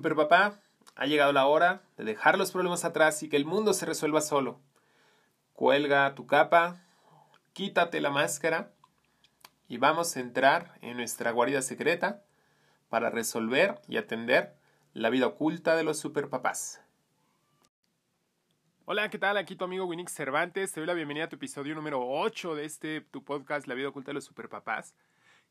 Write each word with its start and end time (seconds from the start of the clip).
Super 0.00 0.16
papá, 0.16 0.58
ha 0.96 1.04
llegado 1.04 1.30
la 1.34 1.44
hora 1.44 1.82
de 1.98 2.04
dejar 2.04 2.38
los 2.38 2.52
problemas 2.52 2.86
atrás 2.86 3.22
y 3.22 3.28
que 3.28 3.36
el 3.36 3.44
mundo 3.44 3.74
se 3.74 3.84
resuelva 3.84 4.22
solo. 4.22 4.58
Cuelga 5.52 6.14
tu 6.14 6.26
capa, 6.26 6.80
quítate 7.52 8.00
la 8.00 8.08
máscara 8.08 8.70
y 9.68 9.76
vamos 9.76 10.16
a 10.16 10.20
entrar 10.20 10.78
en 10.80 10.96
nuestra 10.96 11.32
guarida 11.32 11.60
secreta 11.60 12.22
para 12.88 13.10
resolver 13.10 13.78
y 13.88 13.98
atender 13.98 14.54
la 14.94 15.10
vida 15.10 15.26
oculta 15.26 15.76
de 15.76 15.84
los 15.84 15.98
superpapás. 15.98 16.80
Hola, 18.86 19.10
¿qué 19.10 19.18
tal? 19.18 19.36
Aquí 19.36 19.54
tu 19.54 19.66
amigo 19.66 19.84
Winix 19.84 20.14
Cervantes. 20.14 20.72
Te 20.72 20.80
doy 20.80 20.86
la 20.86 20.94
bienvenida 20.94 21.26
a 21.26 21.28
tu 21.28 21.36
episodio 21.36 21.74
número 21.74 22.00
8 22.08 22.54
de 22.54 22.64
este 22.64 23.02
tu 23.02 23.22
podcast 23.22 23.66
La 23.66 23.74
vida 23.74 23.88
oculta 23.88 24.12
de 24.12 24.14
los 24.14 24.24
superpapás. 24.24 24.94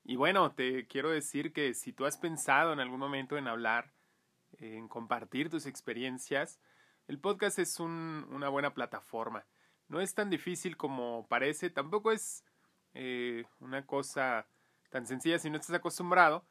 Y 0.04 0.16
bueno, 0.16 0.54
te 0.54 0.88
quiero 0.88 1.12
decir 1.12 1.54
que 1.54 1.76
si 1.76 1.94
tú 1.94 2.08
has 2.08 2.18
pensado 2.18 2.74
en 2.74 2.80
algún 2.80 2.98
momento 3.00 3.38
en 3.38 3.48
hablar, 3.48 3.92
en 4.58 4.88
compartir 4.88 5.50
tus 5.50 5.66
experiencias, 5.66 6.60
el 7.08 7.20
podcast 7.20 7.60
es 7.60 7.80
una 7.80 8.50
buena 8.50 8.74
plataforma. 8.74 9.46
No 9.88 10.02
es 10.02 10.14
tan 10.14 10.30
difícil 10.30 10.78
como 10.78 11.26
parece, 11.28 11.70
tampoco 11.70 12.12
es 12.12 12.44
eh, 12.94 13.46
una 13.60 13.86
cosa 13.86 14.46
tan 14.90 15.08
sencilla 15.08 15.40
si 15.40 15.50
no 15.50 15.58
estás 15.58 15.76
acostumbrado, 15.76 16.46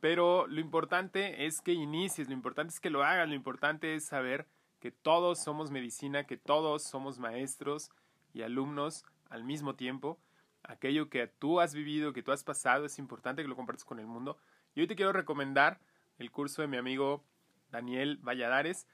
pero 0.00 0.46
lo 0.46 0.60
importante 0.60 1.46
es 1.46 1.60
que 1.60 1.72
inicies, 1.72 2.28
lo 2.28 2.34
importante 2.34 2.72
es 2.72 2.80
que 2.80 2.90
lo 2.90 3.04
hagas, 3.04 3.28
lo 3.28 3.34
importante 3.34 3.94
es 3.94 4.06
saber 4.06 4.46
que 4.80 4.90
todos 4.90 5.42
somos 5.42 5.70
medicina, 5.70 6.24
que 6.24 6.36
todos 6.36 6.82
somos 6.84 7.18
maestros 7.18 7.90
y 8.32 8.42
alumnos 8.42 9.04
al 9.28 9.44
mismo 9.44 9.74
tiempo. 9.74 10.18
Aquello 10.62 11.10
que 11.10 11.26
tú 11.26 11.60
has 11.60 11.74
vivido, 11.74 12.12
que 12.12 12.22
tú 12.22 12.32
has 12.32 12.44
pasado, 12.44 12.84
es 12.84 12.98
importante 12.98 13.42
que 13.42 13.48
lo 13.48 13.56
compartas 13.56 13.84
con 13.84 13.98
el 13.98 14.06
mundo. 14.06 14.38
Y 14.74 14.80
hoy 14.80 14.86
te 14.86 14.96
quiero 14.96 15.12
recomendar 15.12 15.80
el 16.18 16.30
curso 16.30 16.62
de 16.62 16.68
mi 16.68 16.76
amigo 16.76 17.24
Daniel 17.70 18.18
Valladares. 18.18 18.86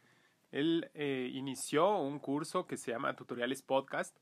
Él 0.52 0.90
eh, 0.94 1.30
inició 1.32 1.98
un 1.98 2.18
curso 2.18 2.66
que 2.66 2.76
se 2.76 2.92
llama 2.92 3.16
Tutoriales 3.16 3.62
Podcast. 3.62 4.16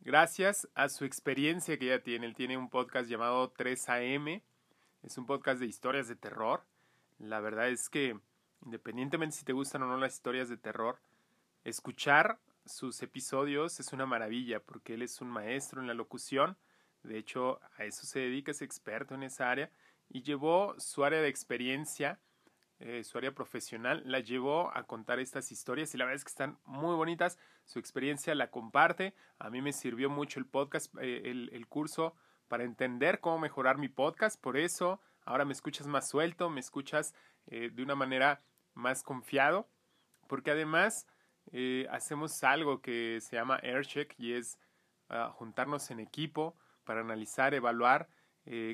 Gracias 0.00 0.68
a 0.74 0.88
su 0.88 1.04
experiencia 1.04 1.78
que 1.78 1.86
ya 1.86 2.02
tiene. 2.02 2.26
Él 2.26 2.34
tiene 2.34 2.56
un 2.56 2.70
podcast 2.70 3.08
llamado 3.08 3.52
3AM. 3.52 4.42
Es 5.02 5.18
un 5.18 5.26
podcast 5.26 5.60
de 5.60 5.66
historias 5.66 6.08
de 6.08 6.16
terror. 6.16 6.64
La 7.18 7.40
verdad 7.40 7.68
es 7.68 7.88
que 7.88 8.18
independientemente 8.64 9.36
si 9.36 9.44
te 9.44 9.52
gustan 9.52 9.82
o 9.82 9.86
no 9.86 9.96
las 9.96 10.14
historias 10.14 10.48
de 10.48 10.56
terror, 10.56 10.98
escuchar 11.64 12.38
sus 12.64 13.00
episodios 13.02 13.78
es 13.80 13.92
una 13.92 14.06
maravilla 14.06 14.60
porque 14.60 14.94
él 14.94 15.02
es 15.02 15.20
un 15.20 15.28
maestro 15.28 15.80
en 15.80 15.86
la 15.86 15.94
locución, 15.94 16.56
de 17.04 17.18
hecho 17.18 17.60
a 17.78 17.84
eso 17.84 18.06
se 18.06 18.20
dedica, 18.20 18.50
es 18.50 18.62
experto 18.62 19.14
en 19.14 19.22
esa 19.22 19.50
área 19.50 19.70
y 20.08 20.22
llevó 20.22 20.74
su 20.78 21.04
área 21.04 21.20
de 21.20 21.28
experiencia, 21.28 22.18
eh, 22.78 23.04
su 23.04 23.16
área 23.16 23.32
profesional, 23.32 24.02
la 24.04 24.20
llevó 24.20 24.70
a 24.76 24.82
contar 24.86 25.18
estas 25.18 25.50
historias 25.50 25.94
y 25.94 25.98
la 25.98 26.04
verdad 26.04 26.16
es 26.16 26.24
que 26.24 26.30
están 26.30 26.58
muy 26.66 26.94
bonitas, 26.94 27.38
su 27.64 27.78
experiencia 27.78 28.34
la 28.34 28.50
comparte, 28.50 29.14
a 29.38 29.48
mí 29.48 29.62
me 29.62 29.72
sirvió 29.72 30.10
mucho 30.10 30.38
el 30.38 30.44
podcast, 30.44 30.94
eh, 31.00 31.22
el, 31.24 31.66
curso 31.68 32.14
para 32.48 32.64
entender 32.64 33.20
cómo 33.20 33.38
mejorar 33.38 33.78
mi 33.78 33.88
podcast, 33.88 34.38
por 34.38 34.58
eso 34.58 35.00
ahora 35.24 35.46
me 35.46 35.54
escuchas 35.54 35.86
más 35.86 36.06
suelto, 36.06 36.50
me 36.50 36.60
escuchas 36.60 37.14
eh, 37.46 37.70
de 37.72 37.82
una 37.82 37.94
manera 37.94 38.42
más 38.74 39.02
confiado, 39.02 39.70
porque 40.28 40.50
además 40.50 41.06
hacemos 41.90 42.42
algo 42.42 42.82
que 42.82 43.20
se 43.22 43.36
llama 43.36 43.60
AirCheck 43.62 44.16
y 44.18 44.32
es 44.32 44.58
ah, 45.08 45.30
juntarnos 45.32 45.92
en 45.92 46.00
equipo 46.00 46.56
para 46.84 47.00
analizar, 47.00 47.54
evaluar, 47.54 48.08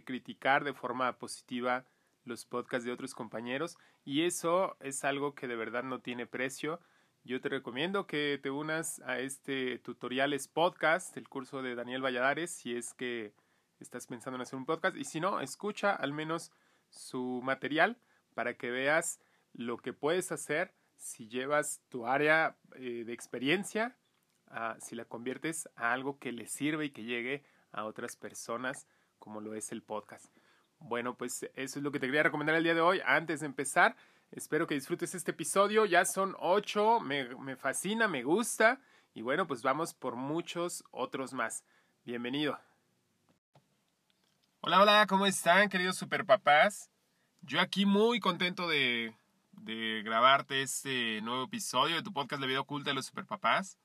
criticar 0.05 0.65
de 0.65 0.73
forma 0.73 1.19
positiva 1.19 1.85
los 2.25 2.45
podcasts 2.47 2.85
de 2.85 2.93
otros 2.93 3.15
compañeros 3.15 3.79
y 4.05 4.23
eso 4.23 4.77
es 4.81 5.05
algo 5.05 5.35
que 5.35 5.49
de 5.49 5.57
verdad 5.57 5.83
no 5.83 6.01
tiene 6.01 6.27
precio. 6.27 6.81
Yo 7.25 7.41
te 7.41 7.49
recomiendo 7.49 8.07
que 8.07 8.39
te 8.43 8.51
unas 8.51 9.01
a 9.01 9.19
este 9.19 9.79
tutoriales 9.79 10.49
podcast, 10.49 11.17
el 11.17 11.29
curso 11.29 11.63
de 11.63 11.75
Daniel 11.75 12.03
Valladares, 12.05 12.51
si 12.51 12.75
es 12.75 12.95
que 12.95 13.33
estás 13.81 14.07
pensando 14.07 14.37
en 14.37 14.43
hacer 14.43 14.59
un 14.59 14.67
podcast 14.67 14.97
y 14.97 15.05
si 15.05 15.21
no, 15.21 15.41
escucha 15.41 15.93
al 15.93 16.13
menos 16.13 16.53
su 16.89 17.41
material 17.43 17.99
para 18.35 18.55
que 18.55 18.71
veas 18.71 19.21
lo 19.53 19.77
que 19.79 19.93
puedes 19.93 20.33
hacer 20.33 20.75
si 20.97 21.29
llevas 21.29 21.83
tu 21.89 22.07
área 22.07 22.57
eh, 22.77 23.05
de 23.05 23.13
experiencia, 23.13 23.97
si 24.81 24.95
la 24.95 25.07
conviertes 25.07 25.69
a 25.77 25.93
algo 25.93 26.19
que 26.19 26.31
le 26.31 26.47
sirve 26.47 26.85
y 26.85 26.91
que 26.91 27.05
llegue 27.05 27.43
a 27.73 27.85
otras 27.85 28.17
personas, 28.17 28.87
como 29.19 29.41
lo 29.41 29.55
es 29.55 29.73
el 29.73 29.83
podcast. 29.83 30.31
Bueno, 30.85 31.15
pues 31.17 31.49
eso 31.55 31.79
es 31.79 31.83
lo 31.83 31.93
que 31.93 32.01
te 32.01 32.07
quería 32.07 32.25
recomendar 32.25 32.57
el 32.57 32.65
día 32.65 32.75
de 32.75 32.81
hoy. 32.81 33.01
Antes 33.05 33.41
de 33.41 33.47
empezar, 33.47 33.97
espero 34.31 34.67
que 34.67 34.75
disfrutes 34.75 35.15
este 35.15 35.31
episodio. 35.31 35.85
Ya 35.87 36.05
son 36.05 36.37
ocho, 36.41 37.01
me, 37.01 37.57
fascina, 37.57 38.09
me 38.09 38.23
gusta. 38.23 38.81
Y 39.15 39.23
bueno, 39.23 39.47
pues 39.47 39.63
vamos 39.63 39.95
por 39.95 40.17
muchos 40.17 40.85
otros 40.91 41.33
más. 41.33 41.65
Bienvenido. 42.05 42.59
Hola, 44.61 44.81
hola, 44.81 45.07
¿cómo 45.09 45.27
están, 45.27 45.69
queridos 45.69 45.97
superpapás? 45.97 46.91
Yo 47.43 47.61
aquí 47.61 47.87
muy 47.87 48.21
contento 48.21 48.69
de, 48.69 49.15
de 49.53 50.03
grabarte 50.05 50.63
este 50.63 51.21
nuevo 51.23 51.45
episodio 51.45 51.97
de 51.97 52.03
tu 52.03 52.13
podcast 52.13 52.41
La 52.41 52.47
vida 52.47 52.61
oculta 52.61 52.91
de 52.91 52.95
los 52.95 53.07
superpapás. 53.07 53.79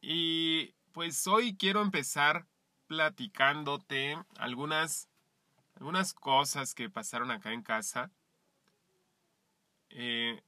Y 0.00 0.74
pues 0.92 1.26
hoy 1.26 1.56
quiero 1.56 1.82
empezar 1.82 2.46
platicándote 2.86 4.16
algunas, 4.38 5.07
algunas 5.78 6.12
cosas 6.12 6.74
que 6.74 6.90
pasaron 6.90 7.30
acá 7.30 7.52
en 7.52 7.62
casa. 7.62 8.10
Eh, 9.90 10.42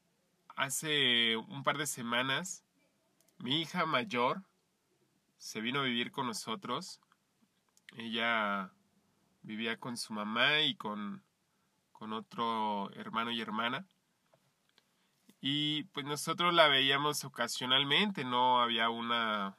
hace 0.56 1.36
un 1.36 1.62
par 1.62 1.78
de 1.78 1.86
semanas, 1.86 2.64
mi 3.38 3.62
hija 3.62 3.86
mayor 3.86 4.42
se 5.38 5.60
vino 5.60 5.80
a 5.80 5.84
vivir 5.84 6.10
con 6.10 6.26
nosotros. 6.26 7.00
Ella 7.96 8.72
vivía 9.42 9.78
con 9.78 9.96
su 9.96 10.12
mamá 10.12 10.60
y 10.60 10.74
con 10.74 11.22
con 12.00 12.14
otro 12.14 12.90
hermano 12.94 13.30
y 13.30 13.42
hermana. 13.42 13.86
Y 15.42 15.84
pues 15.92 16.06
nosotros 16.06 16.54
la 16.54 16.66
veíamos 16.66 17.24
ocasionalmente, 17.24 18.24
no 18.24 18.62
había 18.62 18.88
una 18.88 19.58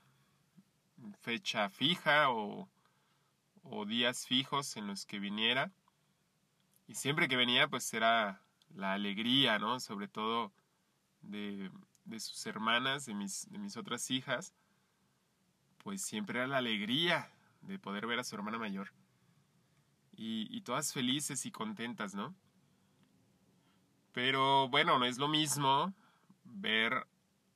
fecha 1.22 1.70
fija 1.70 2.32
o, 2.32 2.68
o 3.64 3.86
días 3.86 4.26
fijos 4.26 4.78
en 4.78 4.88
los 4.88 5.06
que 5.06 5.20
viniera. 5.20 5.72
Y 6.88 6.96
siempre 6.96 7.28
que 7.28 7.38
venía 7.38 7.68
pues 7.68 7.94
era 7.94 8.42
la 8.76 8.94
alegría, 8.94 9.60
¿no? 9.60 9.80
Sobre 9.80 10.08
todo 10.08 10.52
de, 11.22 11.72
de 12.06 12.20
sus 12.20 12.46
hermanas, 12.46 13.06
de 13.06 13.14
mis, 13.14 13.50
de 13.52 13.58
mis 13.60 13.78
otras 13.78 14.10
hijas, 14.12 14.54
pues 15.80 16.02
siempre 16.02 16.40
era 16.40 16.48
la 16.48 16.58
alegría 16.58 17.32
de 17.62 17.80
poder 17.80 18.08
ver 18.08 18.20
a 18.20 18.24
su 18.24 18.36
hermana 18.36 18.58
mayor 18.58 18.92
y, 20.22 20.62
todas 20.62 20.94
felices 20.94 21.46
y 21.46 21.52
contentas, 21.52 22.14
¿no? 22.14 22.36
Pero 24.12 24.70
bueno, 24.70 25.00
no 25.00 25.06
es 25.06 25.18
lo 25.18 25.28
mismo 25.28 25.94
ver 26.44 27.08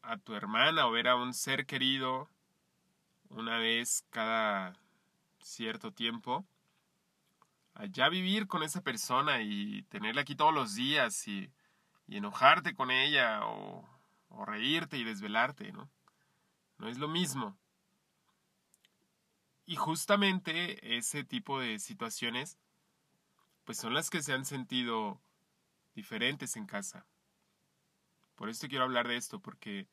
a 0.01 0.17
tu 0.17 0.33
hermana 0.33 0.87
o 0.87 0.91
ver 0.91 1.07
a 1.07 1.15
un 1.15 1.33
ser 1.33 1.65
querido 1.65 2.29
una 3.29 3.59
vez 3.59 4.05
cada 4.09 4.79
cierto 5.45 5.93
tiempo, 5.93 6.43
allá 7.75 8.09
vivir 8.09 8.47
con 8.47 8.63
esa 8.63 8.81
persona 8.81 9.41
y 9.43 9.83
tenerla 9.83 10.21
aquí 10.21 10.35
todos 10.35 10.53
los 10.53 10.75
días 10.75 11.27
y, 11.27 11.51
enojarte 12.07 12.75
con 12.75 12.91
ella 12.91 13.45
o, 13.47 13.87
o, 14.29 14.45
reírte 14.45 14.97
y 14.97 15.03
desvelarte, 15.03 15.71
¿no? 15.71 15.89
No 16.77 16.87
es 16.87 16.99
lo 16.99 17.07
mismo. 17.07 17.57
Y 19.65 19.75
justamente 19.75 20.97
ese 20.97 21.23
tipo 21.23 21.59
de 21.59 21.79
situaciones, 21.79 22.59
pues 23.63 23.79
son 23.79 23.95
las 23.95 24.11
que 24.11 24.21
se 24.21 24.33
han 24.33 24.45
sentido 24.45 25.19
diferentes 25.95 26.55
en 26.57 26.67
casa. 26.67 27.07
Por 28.35 28.49
esto 28.49 28.67
quiero 28.67 28.83
hablar 28.83 29.07
de 29.07 29.17
esto, 29.17 29.39
porque 29.39 29.87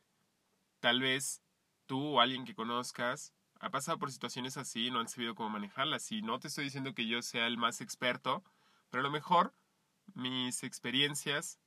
tal 0.81 1.01
vez 1.01 1.43
tú 1.87 2.17
o 2.17 2.21
alguien 2.21 2.45
que 2.45 2.55
conozcas 2.55 3.33
ha 3.63 3.71
pasado 3.71 3.97
por 3.97 4.11
situaciones 4.11 4.57
así 4.57 4.91
no 4.91 4.99
han 4.99 5.09
sabido 5.09 5.37
cómo 5.37 5.49
manejarlas. 5.49 6.11
Y 6.11 6.21
no 6.21 6.41
te 6.41 6.49
estoy 6.49 6.65
diciendo 6.65 6.95
que 6.95 7.07
yo 7.07 7.23
sea 7.23 7.47
el 7.47 7.57
más 7.57 7.81
experto, 7.81 8.43
pero 8.91 9.03
a 9.03 9.05
lo 9.05 9.11
mejor 9.11 9.55
mis 10.15 10.65
experiencias 10.65 11.61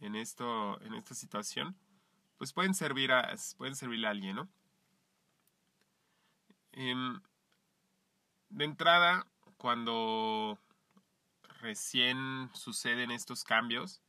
en 0.00 0.16
esto, 0.16 0.80
en 0.80 0.94
esta 0.94 1.14
situación, 1.14 1.76
pues 2.38 2.54
pueden 2.54 2.74
servir 2.74 3.12
a, 3.12 3.34
pueden 3.58 3.76
servirle 3.76 4.06
a 4.06 4.10
alguien, 4.10 4.36
¿no? 4.36 4.48
Em, 6.72 7.20
de 8.48 8.64
entrada, 8.64 9.26
cuando 9.58 10.58
recién 11.60 12.48
suceden 12.54 13.10
estos 13.10 13.44
cambios, 13.44 14.00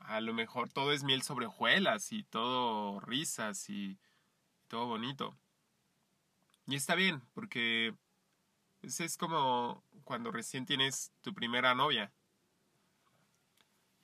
a 0.00 0.20
lo 0.20 0.34
mejor 0.34 0.68
todo 0.70 0.92
es 0.92 1.02
miel 1.02 1.22
sobre 1.22 1.46
hojuelas 1.46 2.12
y 2.12 2.24
todo 2.24 3.00
risas 3.00 3.70
y 3.70 3.98
todo 4.68 4.86
bonito. 4.86 5.34
Y 6.66 6.74
está 6.74 6.96
bien, 6.96 7.22
porque 7.32 7.94
es 8.82 9.16
como 9.16 9.84
cuando 10.04 10.32
recién 10.32 10.66
tienes 10.66 11.12
tu 11.22 11.32
primera 11.32 11.74
novia, 11.74 12.12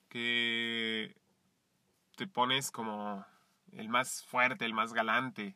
que 0.07 1.15
te 2.15 2.27
pones 2.27 2.71
como 2.71 3.25
el 3.73 3.89
más 3.89 4.23
fuerte, 4.23 4.63
el 4.63 4.73
más 4.73 4.93
galante, 4.93 5.55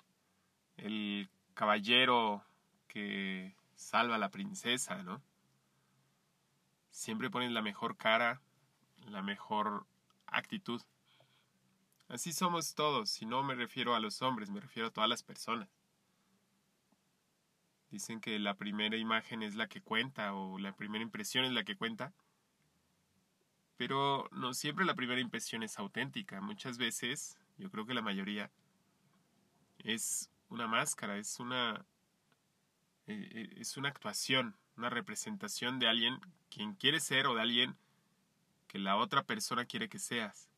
el 0.75 1.29
caballero 1.53 2.43
que 2.87 3.55
salva 3.75 4.15
a 4.15 4.19
la 4.19 4.29
princesa, 4.29 5.01
¿no? 5.03 5.21
Siempre 6.91 7.29
pones 7.29 7.51
la 7.51 7.61
mejor 7.61 7.95
cara, 7.95 8.41
la 9.05 9.21
mejor 9.21 9.85
actitud. 10.25 10.81
Así 12.09 12.33
somos 12.33 12.73
todos, 12.75 13.21
y 13.21 13.25
no 13.25 13.43
me 13.43 13.55
refiero 13.55 13.95
a 13.95 13.99
los 13.99 14.21
hombres, 14.21 14.49
me 14.49 14.59
refiero 14.59 14.89
a 14.89 14.91
todas 14.91 15.09
las 15.09 15.23
personas. 15.23 15.69
Dicen 17.89 18.19
que 18.19 18.37
la 18.39 18.55
primera 18.55 18.97
imagen 18.97 19.43
es 19.43 19.55
la 19.55 19.67
que 19.67 19.81
cuenta 19.81 20.33
o 20.33 20.59
la 20.59 20.75
primera 20.75 21.03
impresión 21.03 21.45
es 21.45 21.51
la 21.51 21.63
que 21.63 21.77
cuenta. 21.77 22.13
Pero 23.77 24.27
no 24.31 24.53
siempre 24.53 24.85
la 24.85 24.95
primera 24.95 25.21
impresión 25.21 25.63
es 25.63 25.79
auténtica. 25.79 26.41
Muchas 26.41 26.77
veces, 26.77 27.37
yo 27.57 27.69
creo 27.69 27.85
que 27.85 27.93
la 27.93 28.01
mayoría, 28.01 28.51
es 29.79 30.29
una 30.49 30.67
máscara, 30.67 31.17
es 31.17 31.39
una, 31.39 31.85
eh, 33.05 33.53
es 33.57 33.77
una 33.77 33.89
actuación, 33.89 34.55
una 34.75 34.89
representación 34.89 35.79
de 35.79 35.87
alguien 35.87 36.19
quien 36.49 36.73
quiere 36.75 36.99
ser 36.99 37.27
o 37.27 37.35
de 37.35 37.41
alguien 37.41 37.77
que 38.67 38.79
la 38.79 38.97
otra 38.97 39.23
persona 39.23 39.65
quiere 39.65 39.89
que 39.89 39.99
seas. 39.99 40.49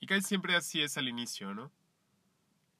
Y 0.00 0.06
casi 0.06 0.22
siempre 0.22 0.56
así 0.56 0.82
es 0.82 0.98
al 0.98 1.08
inicio, 1.08 1.54
¿no? 1.54 1.70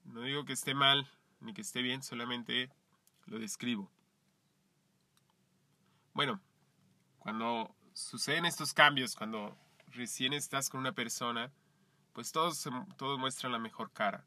No 0.05 0.23
digo 0.23 0.45
que 0.45 0.53
esté 0.53 0.75
mal 0.75 1.09
ni 1.41 1.55
que 1.55 1.63
esté 1.63 1.81
bien, 1.81 2.03
solamente 2.03 2.71
lo 3.27 3.39
describo. 3.39 3.91
Bueno, 6.15 6.41
cuando 7.19 7.75
suceden 7.95 8.45
estos 8.45 8.75
cambios, 8.75 9.15
cuando 9.15 9.57
recién 9.89 10.33
estás 10.33 10.69
con 10.69 10.81
una 10.81 10.93
persona, 10.93 11.51
pues 12.13 12.33
todos, 12.33 12.69
todos 12.97 13.19
muestran 13.19 13.53
la 13.53 13.59
mejor 13.59 13.91
cara. 13.93 14.25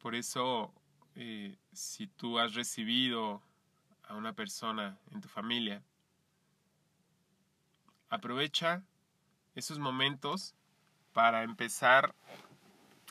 Por 0.00 0.14
eso, 0.14 0.72
eh, 1.14 1.58
si 1.72 2.06
tú 2.06 2.38
has 2.38 2.54
recibido 2.54 3.42
a 4.04 4.14
una 4.14 4.32
persona 4.32 4.98
en 5.10 5.20
tu 5.20 5.28
familia, 5.28 5.82
aprovecha 8.08 8.82
esos 9.54 9.78
momentos 9.78 10.54
para 11.12 11.42
empezar 11.42 12.14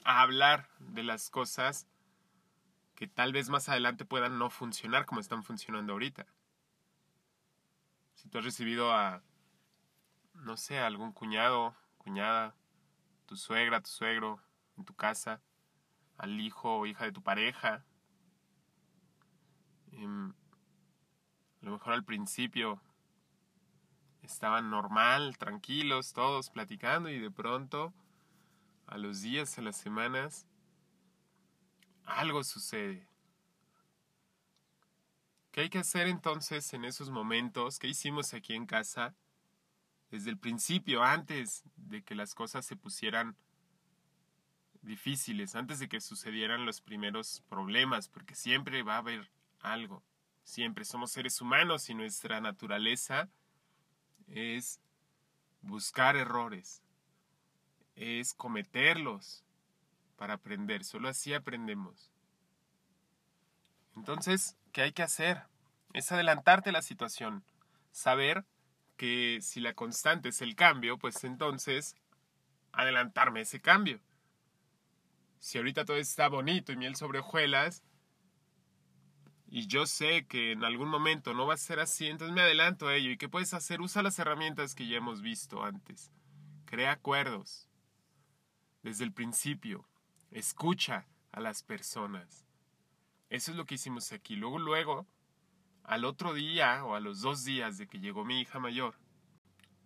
a 0.03 0.21
hablar 0.21 0.69
de 0.79 1.03
las 1.03 1.29
cosas 1.29 1.85
que 2.99 3.07
tal 3.07 3.31
vez 3.31 3.49
más 3.49 3.69
adelante 3.69 4.03
puedan 4.03 4.37
no 4.37 4.49
funcionar 4.49 5.05
como 5.05 5.21
están 5.21 5.41
funcionando 5.41 5.93
ahorita. 5.93 6.25
Si 8.13 8.27
tú 8.27 8.39
has 8.39 8.43
recibido 8.43 8.91
a, 8.91 9.23
no 10.33 10.57
sé, 10.57 10.79
a 10.79 10.87
algún 10.87 11.13
cuñado, 11.13 11.73
cuñada, 11.97 12.57
tu 13.25 13.37
suegra, 13.37 13.79
tu 13.79 13.89
suegro 13.89 14.41
en 14.75 14.83
tu 14.83 14.93
casa, 14.95 15.41
al 16.17 16.41
hijo 16.41 16.75
o 16.75 16.85
hija 16.85 17.05
de 17.05 17.13
tu 17.13 17.23
pareja, 17.23 17.85
em, 19.93 20.31
a 21.61 21.65
lo 21.67 21.71
mejor 21.71 21.93
al 21.93 22.03
principio 22.03 22.81
estaban 24.23 24.69
normal, 24.69 25.37
tranquilos, 25.37 26.11
todos 26.11 26.49
platicando 26.49 27.07
y 27.07 27.17
de 27.17 27.31
pronto, 27.31 27.93
a 28.87 28.97
los 28.97 29.21
días, 29.21 29.57
a 29.57 29.61
las 29.61 29.77
semanas, 29.77 30.48
algo 32.09 32.43
sucede. 32.43 33.07
¿Qué 35.51 35.61
hay 35.61 35.69
que 35.69 35.79
hacer 35.79 36.07
entonces 36.07 36.73
en 36.73 36.85
esos 36.85 37.09
momentos? 37.09 37.79
¿Qué 37.79 37.87
hicimos 37.87 38.33
aquí 38.33 38.53
en 38.53 38.65
casa? 38.65 39.15
Desde 40.11 40.29
el 40.29 40.37
principio, 40.37 41.03
antes 41.03 41.63
de 41.75 42.03
que 42.03 42.15
las 42.15 42.33
cosas 42.33 42.65
se 42.65 42.75
pusieran 42.75 43.35
difíciles, 44.81 45.55
antes 45.55 45.79
de 45.79 45.89
que 45.89 46.01
sucedieran 46.01 46.65
los 46.65 46.81
primeros 46.81 47.43
problemas, 47.49 48.09
porque 48.09 48.35
siempre 48.35 48.83
va 48.83 48.95
a 48.95 48.99
haber 48.99 49.29
algo. 49.59 50.03
Siempre 50.43 50.85
somos 50.85 51.11
seres 51.11 51.41
humanos 51.41 51.89
y 51.89 51.93
nuestra 51.93 52.41
naturaleza 52.41 53.29
es 54.27 54.79
buscar 55.61 56.15
errores, 56.15 56.81
es 57.95 58.33
cometerlos, 58.33 59.43
para 60.19 60.35
aprender, 60.35 60.83
solo 60.83 61.07
así 61.07 61.33
aprendemos. 61.33 62.11
Entonces, 63.95 64.57
¿qué 64.73 64.81
hay 64.81 64.91
que 64.91 65.01
hacer? 65.01 65.43
Es 65.93 66.11
adelantarte 66.11 66.73
la 66.73 66.81
situación, 66.81 67.43
saber 67.91 68.45
que 68.97 69.39
si 69.41 69.61
la 69.61 69.73
constante 69.73 70.29
es 70.29 70.41
el 70.41 70.55
cambio, 70.55 70.97
pues 70.97 71.23
entonces 71.23 71.95
adelantarme 72.73 73.41
ese 73.41 73.61
cambio. 73.61 74.01
Si 75.39 75.57
ahorita 75.57 75.85
todo 75.85 75.97
está 75.97 76.27
bonito 76.27 76.73
y 76.73 76.77
miel 76.77 76.97
sobre 76.97 77.19
hojuelas, 77.19 77.81
y 79.47 79.67
yo 79.67 79.85
sé 79.87 80.27
que 80.27 80.51
en 80.51 80.65
algún 80.65 80.89
momento 80.89 81.33
no 81.33 81.47
va 81.47 81.53
a 81.53 81.57
ser 81.57 81.79
así, 81.79 82.07
entonces 82.07 82.35
me 82.35 82.41
adelanto 82.41 82.87
a 82.87 82.95
ello. 82.95 83.09
¿Y 83.09 83.17
qué 83.17 83.29
puedes 83.29 83.53
hacer? 83.53 83.81
Usa 83.81 84.03
las 84.03 84.19
herramientas 84.19 84.75
que 84.75 84.85
ya 84.85 84.97
hemos 84.97 85.21
visto 85.21 85.63
antes. 85.63 86.11
Crea 86.65 86.91
acuerdos 86.91 87.67
desde 88.83 89.05
el 89.05 89.11
principio. 89.11 89.88
Escucha 90.31 91.07
a 91.31 91.39
las 91.39 91.63
personas. 91.63 92.45
Eso 93.29 93.51
es 93.51 93.57
lo 93.57 93.65
que 93.65 93.75
hicimos 93.75 94.11
aquí. 94.11 94.35
Luego, 94.35 94.59
luego, 94.59 95.07
al 95.83 96.05
otro 96.05 96.33
día 96.33 96.83
o 96.83 96.95
a 96.95 96.99
los 96.99 97.21
dos 97.21 97.43
días 97.43 97.77
de 97.77 97.87
que 97.87 97.99
llegó 97.99 98.25
mi 98.25 98.41
hija 98.41 98.59
mayor, 98.59 98.95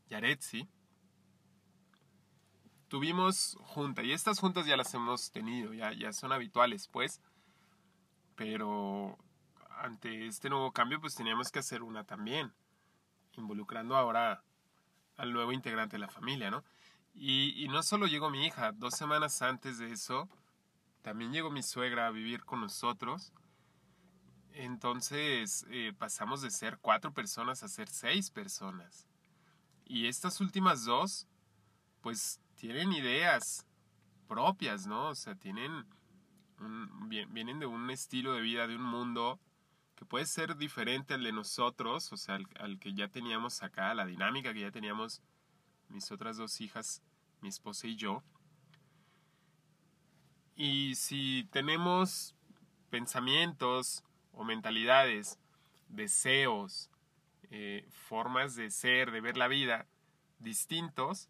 Yaretsi, 0.10 0.68
tuvimos 2.88 3.58
junta. 3.62 4.04
Y 4.04 4.12
estas 4.12 4.40
juntas 4.40 4.66
ya 4.66 4.78
las 4.78 4.94
hemos 4.94 5.32
tenido, 5.32 5.74
ya, 5.74 5.94
ya 5.94 6.14
son 6.14 6.32
habituales, 6.32 6.88
pues. 6.88 7.22
Pero 8.36 9.18
ante 9.78 10.28
este 10.28 10.50
nuevo 10.50 10.72
cambio, 10.72 11.02
pues 11.02 11.16
teníamos 11.16 11.52
que 11.52 11.60
hacer 11.60 11.84
una 11.84 12.04
también, 12.04 12.54
involucrando 13.34 13.96
ahora 13.96 14.44
al 15.18 15.34
nuevo 15.34 15.52
integrante 15.52 15.96
de 15.96 16.02
la 16.02 16.10
familia, 16.10 16.52
¿no? 16.52 16.64
Y, 17.14 17.68
no 17.70 17.84
solo 17.84 18.08
llegó 18.08 18.30
mi 18.30 18.46
hija, 18.46 18.72
dos 18.72 18.96
semanas 18.96 19.42
antes 19.42 19.78
de 19.78 19.92
eso, 19.92 20.28
también 21.02 21.32
llegó 21.32 21.52
mi 21.52 21.62
suegra 21.62 22.08
a 22.08 22.12
vivir 22.12 22.44
con 22.44 22.62
nosotros. 22.62 23.32
Entonces 24.52 25.66
eh, 25.70 25.94
pasamos 25.98 26.42
de 26.42 26.52
ser 26.52 26.78
cuatro 26.80 27.14
personas 27.14 27.64
a 27.64 27.68
ser 27.68 27.88
seis 27.88 28.30
personas. 28.30 29.08
Y 29.86 30.08
estas 30.08 30.42
últimas 30.42 30.86
dos, 30.86 31.28
pues 32.02 32.40
tienen 32.56 32.94
ideas 32.94 33.66
propias, 34.28 34.88
¿no? 34.88 35.10
O 35.10 35.16
sea, 35.16 35.36
tienen 35.36 35.86
vienen 37.30 37.60
de 37.60 37.66
un 37.66 37.90
estilo 37.90 38.34
de 38.34 38.42
vida, 38.42 38.68
de 38.68 38.76
un 38.76 38.84
mundo 38.84 39.40
que 39.96 40.06
puede 40.06 40.26
ser 40.26 40.56
diferente 40.56 41.14
al 41.14 41.24
de 41.24 41.32
nosotros, 41.32 42.12
o 42.12 42.18
sea, 42.18 42.40
al 42.60 42.80
que 42.80 42.94
ya 42.94 43.10
teníamos 43.10 43.64
acá, 43.64 43.94
la 43.94 44.06
dinámica 44.06 44.54
que 44.54 44.62
ya 44.62 44.72
teníamos 44.72 45.22
mis 45.94 46.12
otras 46.12 46.38
dos 46.38 46.60
hijas, 46.60 47.02
mi 47.42 47.50
esposa 47.50 47.88
y 47.88 47.96
yo. 47.96 48.24
Y 50.56 50.96
si 50.96 51.48
tenemos 51.52 52.36
pensamientos 52.90 54.04
o 54.32 54.44
mentalidades, 54.44 55.40
deseos, 55.88 56.90
eh, 57.50 57.88
formas 57.90 58.56
de 58.56 58.72
ser, 58.72 59.12
de 59.12 59.22
ver 59.22 59.38
la 59.38 59.48
vida 59.48 59.88
distintos, 60.40 61.30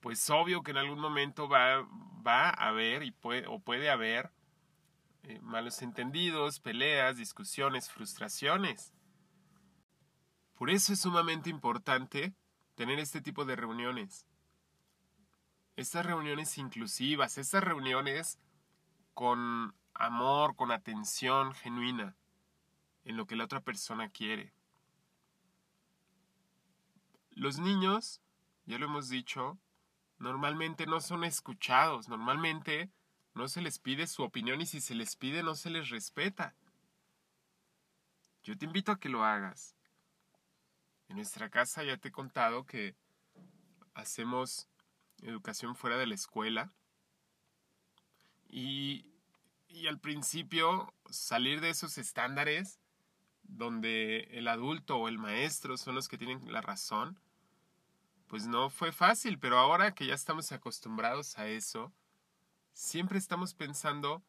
pues 0.00 0.30
obvio 0.30 0.62
que 0.62 0.70
en 0.70 0.78
algún 0.78 1.00
momento 1.00 1.48
va, 1.48 1.86
va 2.26 2.48
a 2.48 2.68
haber 2.68 3.12
o 3.48 3.58
puede 3.60 3.90
haber 3.90 4.30
eh, 5.24 5.40
malos 5.42 5.82
entendidos, 5.82 6.60
peleas, 6.60 7.16
discusiones, 7.16 7.90
frustraciones. 7.90 8.92
Por 10.54 10.70
eso 10.70 10.92
es 10.92 11.00
sumamente 11.00 11.50
importante 11.50 12.34
tener 12.78 13.00
este 13.00 13.20
tipo 13.20 13.44
de 13.44 13.56
reuniones. 13.56 14.24
Estas 15.74 16.06
reuniones 16.06 16.56
inclusivas, 16.58 17.36
estas 17.36 17.64
reuniones 17.64 18.38
con 19.14 19.74
amor, 19.94 20.54
con 20.54 20.70
atención 20.70 21.54
genuina 21.54 22.14
en 23.04 23.16
lo 23.16 23.26
que 23.26 23.34
la 23.34 23.46
otra 23.46 23.60
persona 23.60 24.08
quiere. 24.10 24.52
Los 27.30 27.58
niños, 27.58 28.20
ya 28.64 28.78
lo 28.78 28.86
hemos 28.86 29.08
dicho, 29.08 29.58
normalmente 30.20 30.86
no 30.86 31.00
son 31.00 31.24
escuchados, 31.24 32.08
normalmente 32.08 32.92
no 33.34 33.48
se 33.48 33.60
les 33.60 33.80
pide 33.80 34.06
su 34.06 34.22
opinión 34.22 34.60
y 34.60 34.66
si 34.66 34.80
se 34.80 34.94
les 34.94 35.16
pide 35.16 35.42
no 35.42 35.56
se 35.56 35.70
les 35.70 35.90
respeta. 35.90 36.54
Yo 38.44 38.56
te 38.56 38.66
invito 38.66 38.92
a 38.92 39.00
que 39.00 39.08
lo 39.08 39.24
hagas. 39.24 39.74
En 41.08 41.16
nuestra 41.16 41.50
casa 41.50 41.82
ya 41.84 41.96
te 41.96 42.08
he 42.08 42.12
contado 42.12 42.66
que 42.66 42.94
hacemos 43.94 44.68
educación 45.22 45.74
fuera 45.74 45.96
de 45.96 46.06
la 46.06 46.14
escuela 46.14 46.72
y, 48.48 49.06
y 49.68 49.86
al 49.86 49.98
principio 49.98 50.94
salir 51.10 51.60
de 51.60 51.70
esos 51.70 51.98
estándares 51.98 52.78
donde 53.42 54.28
el 54.32 54.46
adulto 54.48 54.96
o 54.98 55.08
el 55.08 55.18
maestro 55.18 55.76
son 55.76 55.94
los 55.94 56.08
que 56.08 56.18
tienen 56.18 56.52
la 56.52 56.60
razón, 56.60 57.18
pues 58.28 58.46
no 58.46 58.68
fue 58.68 58.92
fácil, 58.92 59.38
pero 59.38 59.58
ahora 59.58 59.94
que 59.94 60.06
ya 60.06 60.14
estamos 60.14 60.52
acostumbrados 60.52 61.38
a 61.38 61.48
eso, 61.48 61.92
siempre 62.74 63.18
estamos 63.18 63.54
pensando 63.54 64.22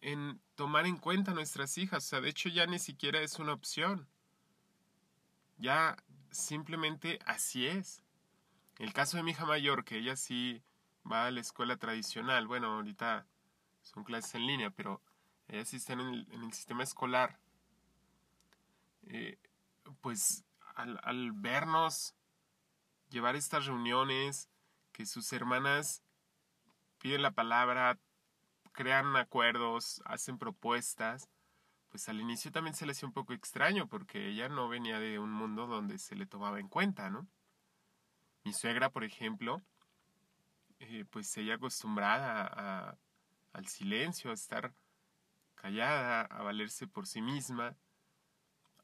en 0.00 0.40
tomar 0.54 0.86
en 0.86 0.96
cuenta 0.96 1.30
a 1.30 1.34
nuestras 1.34 1.78
hijas. 1.78 2.04
O 2.04 2.08
sea, 2.08 2.20
de 2.20 2.30
hecho 2.30 2.48
ya 2.48 2.66
ni 2.66 2.78
siquiera 2.78 3.20
es 3.20 3.38
una 3.38 3.52
opción. 3.52 4.08
Ya 5.58 5.96
simplemente 6.30 7.18
así 7.26 7.66
es. 7.66 8.02
El 8.78 8.92
caso 8.92 9.16
de 9.16 9.22
mi 9.22 9.30
hija 9.30 9.46
mayor, 9.46 9.84
que 9.84 9.98
ella 9.98 10.16
sí 10.16 10.62
va 11.10 11.26
a 11.26 11.30
la 11.30 11.40
escuela 11.40 11.76
tradicional, 11.76 12.46
bueno, 12.46 12.74
ahorita 12.74 13.26
son 13.82 14.04
clases 14.04 14.34
en 14.34 14.46
línea, 14.46 14.70
pero 14.70 15.00
ella 15.48 15.64
sí 15.64 15.76
está 15.76 15.92
en 15.92 16.00
el, 16.00 16.52
sistema 16.52 16.82
escolar. 16.82 17.38
Eh, 19.06 19.38
pues 20.00 20.44
al, 20.74 20.98
al 21.02 21.32
vernos 21.32 22.14
llevar 23.10 23.36
estas 23.36 23.66
reuniones, 23.66 24.48
que 24.92 25.06
sus 25.06 25.32
hermanas 25.32 26.02
piden 26.98 27.22
la 27.22 27.32
palabra, 27.32 27.98
crean 28.72 29.14
acuerdos, 29.16 30.02
hacen 30.04 30.38
propuestas, 30.38 31.28
pues 31.94 32.08
al 32.08 32.20
inicio 32.20 32.50
también 32.50 32.74
se 32.74 32.86
le 32.86 32.90
hacía 32.90 33.06
un 33.06 33.12
poco 33.12 33.34
extraño 33.34 33.86
porque 33.86 34.26
ella 34.26 34.48
no 34.48 34.68
venía 34.68 34.98
de 34.98 35.20
un 35.20 35.30
mundo 35.30 35.68
donde 35.68 36.00
se 36.00 36.16
le 36.16 36.26
tomaba 36.26 36.58
en 36.58 36.66
cuenta, 36.66 37.08
¿no? 37.08 37.28
Mi 38.42 38.52
suegra, 38.52 38.90
por 38.90 39.04
ejemplo, 39.04 39.62
eh, 40.80 41.04
pues 41.08 41.36
ella 41.36 41.54
acostumbrada 41.54 42.98
al 43.52 43.66
silencio, 43.68 44.32
a 44.32 44.34
estar 44.34 44.74
callada, 45.54 46.22
a 46.22 46.42
valerse 46.42 46.88
por 46.88 47.06
sí 47.06 47.22
misma, 47.22 47.76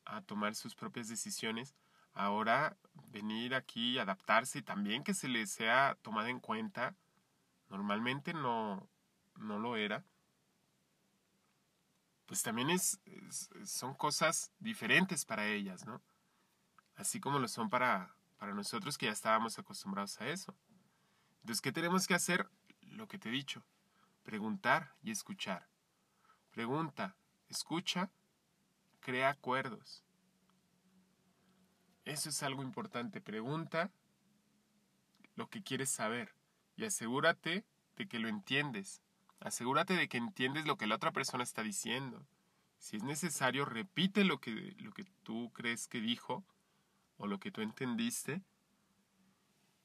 a 0.04 0.22
tomar 0.22 0.54
sus 0.54 0.76
propias 0.76 1.08
decisiones, 1.08 1.74
ahora 2.12 2.76
venir 3.08 3.56
aquí 3.56 3.94
y 3.94 3.98
adaptarse 3.98 4.60
y 4.60 4.62
también 4.62 5.02
que 5.02 5.14
se 5.14 5.26
le 5.26 5.48
sea 5.48 5.98
tomada 6.02 6.30
en 6.30 6.38
cuenta, 6.38 6.94
normalmente 7.70 8.34
no, 8.34 8.88
no 9.34 9.58
lo 9.58 9.76
era, 9.76 10.04
pues 12.30 12.44
también 12.44 12.70
es, 12.70 13.00
son 13.64 13.92
cosas 13.92 14.52
diferentes 14.60 15.24
para 15.24 15.48
ellas, 15.48 15.84
¿no? 15.84 16.00
Así 16.94 17.18
como 17.18 17.40
lo 17.40 17.48
son 17.48 17.68
para, 17.68 18.14
para 18.36 18.54
nosotros 18.54 18.96
que 18.96 19.06
ya 19.06 19.12
estábamos 19.12 19.58
acostumbrados 19.58 20.20
a 20.20 20.28
eso. 20.28 20.56
Entonces, 21.40 21.60
¿qué 21.60 21.72
tenemos 21.72 22.06
que 22.06 22.14
hacer? 22.14 22.48
Lo 22.82 23.08
que 23.08 23.18
te 23.18 23.30
he 23.30 23.32
dicho, 23.32 23.64
preguntar 24.22 24.94
y 25.02 25.10
escuchar. 25.10 25.66
Pregunta, 26.52 27.16
escucha, 27.48 28.12
crea 29.00 29.30
acuerdos. 29.30 30.04
Eso 32.04 32.28
es 32.28 32.44
algo 32.44 32.62
importante. 32.62 33.20
Pregunta 33.20 33.90
lo 35.34 35.50
que 35.50 35.64
quieres 35.64 35.90
saber 35.90 36.32
y 36.76 36.84
asegúrate 36.84 37.64
de 37.96 38.06
que 38.06 38.20
lo 38.20 38.28
entiendes. 38.28 39.02
Asegúrate 39.40 39.94
de 39.94 40.08
que 40.08 40.18
entiendes 40.18 40.66
lo 40.66 40.76
que 40.76 40.86
la 40.86 40.96
otra 40.96 41.12
persona 41.12 41.42
está 41.42 41.62
diciendo. 41.62 42.26
Si 42.78 42.96
es 42.96 43.02
necesario, 43.02 43.64
repite 43.64 44.24
lo 44.24 44.38
que, 44.38 44.74
lo 44.78 44.92
que 44.92 45.04
tú 45.22 45.50
crees 45.52 45.88
que 45.88 46.00
dijo 46.00 46.44
o 47.16 47.26
lo 47.26 47.40
que 47.40 47.50
tú 47.50 47.62
entendiste 47.62 48.42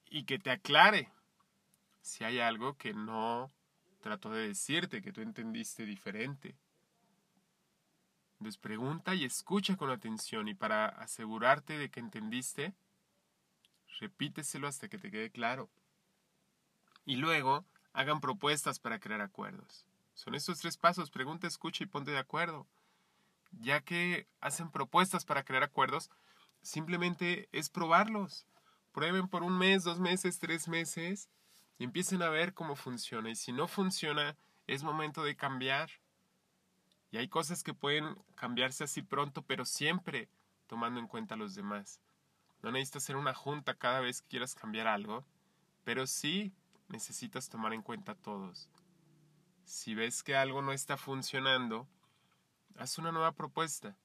y 0.09 0.24
que 0.24 0.39
te 0.39 0.51
aclare 0.51 1.09
si 2.01 2.24
hay 2.24 2.39
algo 2.39 2.77
que 2.77 2.93
no 2.93 3.51
trató 4.01 4.29
de 4.29 4.47
decirte, 4.47 5.01
que 5.01 5.12
tú 5.12 5.21
entendiste 5.21 5.85
diferente. 5.85 6.55
Entonces 8.33 8.57
pregunta 8.57 9.15
y 9.15 9.25
escucha 9.25 9.75
con 9.75 9.89
atención 9.89 10.47
y 10.47 10.53
para 10.53 10.88
asegurarte 10.88 11.77
de 11.77 11.89
que 11.89 12.00
entendiste, 12.00 12.74
repíteselo 14.00 14.67
hasta 14.67 14.89
que 14.89 14.97
te 14.97 15.09
quede 15.09 15.31
claro. 15.31 15.69
Y 17.05 17.15
luego 17.15 17.65
hagan 17.95 18.19
propuestas 18.19 18.77
para 18.77 18.99
crear 18.99 19.21
acuerdos. 19.21 19.85
Son 20.13 20.35
estos 20.35 20.59
tres 20.59 20.77
pasos, 20.77 21.09
pregunta, 21.09 21.47
escucha 21.47 21.83
y 21.83 21.87
ponte 21.87 22.11
de 22.11 22.17
acuerdo. 22.17 22.67
Ya 23.51 23.81
que 23.81 24.27
hacen 24.41 24.69
propuestas 24.69 25.23
para 25.23 25.43
crear 25.43 25.63
acuerdos, 25.63 26.11
simplemente 26.61 27.47
es 27.53 27.69
probarlos. 27.69 28.45
Prueben 28.91 29.29
por 29.29 29.43
un 29.43 29.57
mes, 29.57 29.85
dos 29.85 29.99
meses, 29.99 30.39
tres 30.39 30.67
meses 30.67 31.29
y 31.79 31.85
empiecen 31.85 32.21
a 32.21 32.29
ver 32.29 32.53
cómo 32.53 32.75
funciona. 32.75 33.29
Y 33.29 33.35
si 33.35 33.53
no 33.53 33.67
funciona, 33.67 34.35
es 34.67 34.83
momento 34.83 35.23
de 35.23 35.37
cambiar. 35.37 35.89
Y 37.11 37.17
hay 37.17 37.29
cosas 37.29 37.63
que 37.63 37.73
pueden 37.73 38.17
cambiarse 38.35 38.83
así 38.83 39.01
pronto, 39.03 39.41
pero 39.41 39.63
siempre 39.63 40.27
tomando 40.67 40.99
en 40.99 41.07
cuenta 41.07 41.35
a 41.35 41.37
los 41.37 41.55
demás. 41.55 42.01
No 42.61 42.71
necesitas 42.71 43.03
hacer 43.03 43.15
una 43.15 43.33
junta 43.33 43.73
cada 43.75 44.01
vez 44.01 44.21
que 44.21 44.27
quieras 44.27 44.53
cambiar 44.53 44.87
algo, 44.87 45.25
pero 45.85 46.07
sí 46.07 46.53
necesitas 46.88 47.50
tomar 47.50 47.74
en 47.74 47.82
cuenta 47.82 48.15
todos. 48.15 48.70
Si 49.63 49.96
ves 49.96 50.24
que 50.24 50.36
algo 50.36 50.62
no 50.62 50.72
está 50.72 50.98
funcionando, 50.98 51.88
haz 52.77 52.98
una 52.98 53.12
nueva 53.12 53.32
propuesta 53.32 53.98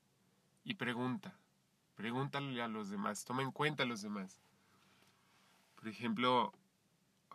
y 0.65 0.75
pregunta. 0.75 1.37
Pregúntale 1.95 2.63
a 2.63 2.69
los 2.69 2.89
demás, 2.89 3.25
toma 3.25 3.43
en 3.43 3.53
cuenta 3.53 3.83
a 3.83 3.87
los 3.87 4.01
demás. 4.01 4.41
Por 5.75 5.89
ejemplo, 5.89 6.55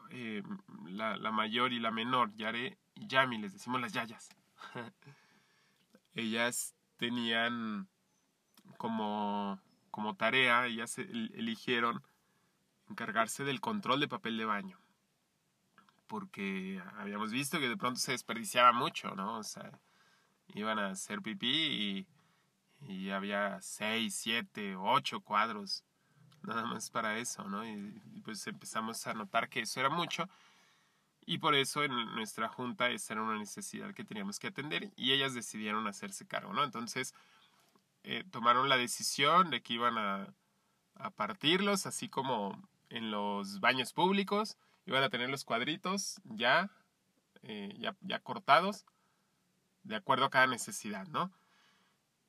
eh, 0.09 0.41
la, 0.85 1.17
la, 1.17 1.31
mayor 1.31 1.71
y 1.73 1.79
la 1.79 1.91
menor, 1.91 2.35
Yare 2.35 2.77
y 2.95 3.07
Yami, 3.07 3.37
les 3.37 3.53
decimos 3.53 3.81
las 3.81 3.93
yayas. 3.93 4.29
ellas 6.15 6.75
tenían 6.97 7.87
como, 8.77 9.59
como 9.91 10.15
tarea, 10.15 10.65
ellas 10.65 10.97
eligieron 10.97 12.03
encargarse 12.89 13.43
del 13.43 13.61
control 13.61 13.99
de 13.99 14.07
papel 14.07 14.37
de 14.37 14.45
baño. 14.45 14.79
Porque 16.07 16.81
habíamos 16.97 17.31
visto 17.31 17.59
que 17.59 17.69
de 17.69 17.77
pronto 17.77 17.99
se 17.99 18.11
desperdiciaba 18.11 18.71
mucho, 18.71 19.15
¿no? 19.15 19.39
O 19.39 19.43
sea, 19.43 19.79
iban 20.53 20.79
a 20.79 20.89
hacer 20.91 21.21
pipí 21.21 21.47
y, 21.47 22.07
y 22.87 23.09
había 23.09 23.59
seis, 23.61 24.15
siete, 24.15 24.75
ocho 24.75 25.21
cuadros 25.21 25.83
nada 26.45 26.65
más 26.65 26.89
para 26.89 27.17
eso, 27.17 27.43
¿no? 27.45 27.65
Y, 27.65 28.01
pues 28.23 28.45
empezamos 28.47 29.05
a 29.05 29.13
notar 29.13 29.49
que 29.49 29.61
eso 29.61 29.79
era 29.79 29.89
mucho 29.89 30.27
y 31.27 31.37
por 31.37 31.53
eso 31.53 31.83
en 31.83 31.93
nuestra 32.15 32.47
junta 32.47 32.89
esa 32.89 33.13
era 33.13 33.23
una 33.23 33.37
necesidad 33.37 33.93
que 33.93 34.03
teníamos 34.03 34.39
que 34.39 34.47
atender 34.47 34.91
y 34.95 35.11
ellas 35.11 35.35
decidieron 35.35 35.87
hacerse 35.87 36.25
cargo, 36.25 36.53
¿no? 36.53 36.63
Entonces 36.63 37.13
eh, 38.03 38.23
tomaron 38.31 38.69
la 38.69 38.77
decisión 38.77 39.51
de 39.51 39.61
que 39.61 39.73
iban 39.73 39.97
a, 39.97 40.33
a 40.95 41.09
partirlos, 41.11 41.85
así 41.85 42.09
como 42.09 42.67
en 42.89 43.11
los 43.11 43.59
baños 43.59 43.93
públicos, 43.93 44.57
iban 44.85 45.03
a 45.03 45.09
tener 45.09 45.29
los 45.29 45.43
cuadritos 45.43 46.21
ya, 46.23 46.69
eh, 47.43 47.75
ya, 47.79 47.95
ya 48.01 48.19
cortados, 48.19 48.85
de 49.83 49.95
acuerdo 49.95 50.25
a 50.25 50.29
cada 50.29 50.47
necesidad, 50.47 51.07
¿no? 51.07 51.31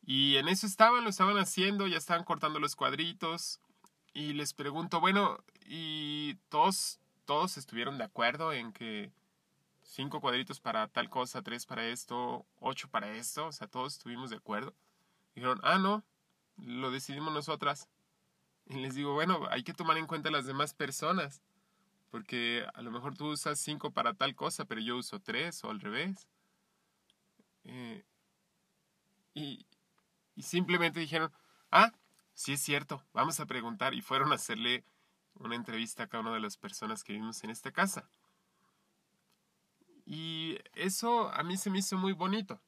Y 0.03 0.37
en 0.37 0.49
eso 0.49 0.67
estaban, 0.67 1.05
lo 1.05 1.11
estaban 1.11 1.37
haciendo, 1.39 1.87
ya 1.87 1.97
estaban 1.97 2.25
cortando 2.25 2.61
los 2.61 2.77
cuadritos, 2.77 3.61
y 4.17 4.33
les 4.33 4.55
pregunto, 4.55 4.99
bueno, 4.99 5.45
¿y 5.67 6.37
todos, 6.49 7.01
todos 7.27 7.59
estuvieron 7.59 7.99
de 7.99 8.05
acuerdo 8.05 8.55
en 8.55 8.73
que 8.73 9.13
cinco 9.83 10.23
cuadritos 10.23 10.59
para 10.59 10.89
tal 10.89 11.11
cosa, 11.11 11.43
tres 11.43 11.67
para 11.67 11.85
esto, 11.85 12.47
ocho 12.59 12.89
para 12.89 13.13
esto? 13.13 13.49
O 13.49 13.53
sea, 13.53 13.67
todos 13.67 13.93
estuvimos 13.93 14.31
de 14.31 14.37
acuerdo. 14.37 14.75
dijeron, 15.35 15.61
ah, 15.63 15.79
no, 15.79 16.03
lo 16.57 16.91
decidimos 16.91 17.35
nosotras. 17.35 17.91
Y 18.65 18.77
les 18.77 18.95
digo, 18.95 19.13
bueno, 19.13 19.47
hay 19.51 19.63
que 19.65 19.75
tomar 19.75 19.99
en 19.99 20.07
cuenta 20.07 20.31
las 20.31 20.47
demás 20.47 20.73
personas. 20.73 21.43
Porque 22.11 22.65
a 22.75 22.83
lo 22.83 22.91
mejor 22.91 23.17
tú 23.17 23.29
usas 23.33 23.59
cinco 23.59 23.91
para 23.91 24.15
tal 24.15 24.35
cosa, 24.35 24.65
pero 24.65 24.81
yo 24.81 24.97
uso 24.97 25.21
tres 25.21 25.63
o 25.65 25.71
al 25.71 25.81
revés. 25.81 26.29
Eh, 27.65 28.05
y, 29.35 29.67
simplemente 30.39 31.01
dijeron, 31.01 31.33
ah, 31.71 31.93
sí 32.35 32.53
es 32.53 32.61
cierto, 32.63 33.03
vamos 33.13 33.41
a 33.41 33.47
preguntar. 33.47 33.95
Y 33.95 34.03
fueron 34.03 34.33
a 34.33 34.37
hacerle 34.37 34.85
una 35.35 35.57
entrevista 35.57 36.05
a 36.05 36.07
cada 36.07 36.23
una 36.23 36.35
de 36.35 36.41
las 36.41 36.57
personas 36.57 37.05
que 37.05 37.13
vivimos 37.13 37.43
en 37.45 37.51
esta 37.51 37.71
casa. 37.73 38.09
Y 40.07 40.59
eso 40.75 41.33
a 41.33 41.43
mí 41.43 41.57
se 41.57 41.69
me 41.69 41.81
hizo 41.81 41.99
muy 41.99 42.13
bonito, 42.13 42.61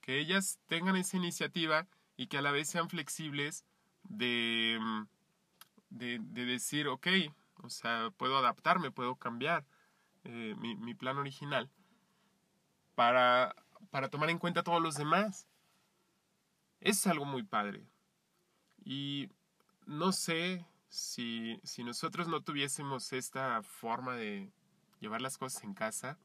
que 0.00 0.20
ellas 0.20 0.60
tengan 0.66 0.96
esa 0.96 1.16
iniciativa 1.16 1.88
y 2.16 2.28
que 2.28 2.38
a 2.38 2.42
la 2.42 2.52
vez 2.52 2.68
sean 2.68 2.88
flexibles 2.88 3.64
de, 4.04 4.78
de, 5.90 6.18
decir, 6.46 6.88
ok, 6.88 7.08
o 7.62 7.70
sea, 7.70 8.10
puedo 8.16 8.36
adaptarme, 8.38 8.90
puedo 8.90 9.16
cambiar 9.16 9.66
eh, 10.24 10.54
mi, 10.58 10.94
plan 10.94 11.18
original 11.18 11.70
para, 12.94 13.54
tomar 14.10 14.30
en 14.30 14.38
cuenta 14.38 14.60
a 14.60 14.64
todos 14.64 14.82
los 14.82 14.96
demás. 14.96 15.46
Es 16.80 17.06
algo 17.06 17.24
muy 17.24 17.42
padre. 17.42 17.86
Y 18.84 19.28
no 19.86 20.12
sé 20.12 20.66
si, 20.88 21.60
nosotros 21.78 22.28
no 22.28 22.42
tuviésemos 22.42 23.12
esta 23.12 23.62
forma 23.62 24.16
de 24.16 24.52
llevar 25.00 25.20
las 25.20 25.38
cosas 25.38 25.62
en 25.64 25.74
casa, 25.74 26.18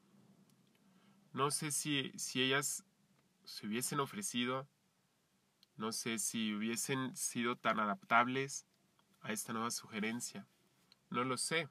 no 1.31 1.49
sé 1.51 1.71
si 1.71 2.11
ellas 2.35 2.85
se 3.43 3.67
hubiesen 3.67 3.99
ofrecido, 3.99 4.67
no 5.75 5.91
sé 5.91 6.19
si 6.19 6.53
hubiesen 6.53 7.15
sido 7.15 7.55
tan 7.57 7.79
adaptables 7.79 8.65
a 9.21 9.31
esta 9.31 9.53
nueva 9.53 9.71
sugerencia. 9.71 10.47
No 11.13 11.24
lo 11.24 11.38
sé. 11.38 11.70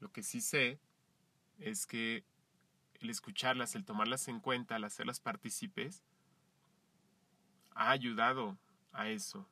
Lo 0.00 0.10
que 0.10 0.22
sí 0.22 0.40
sé 0.40 0.80
es 1.58 1.86
que 1.86 2.24
el 2.94 3.10
escucharlas, 3.10 3.74
el 3.74 3.84
tomarlas 3.84 4.26
en 4.28 4.40
cuenta, 4.40 4.76
el 4.76 4.84
hacerlas 4.84 5.20
partícipes, 5.20 6.02
ha 7.74 7.90
ayudado 7.90 8.56
a 8.92 9.08
eso. 9.08 9.46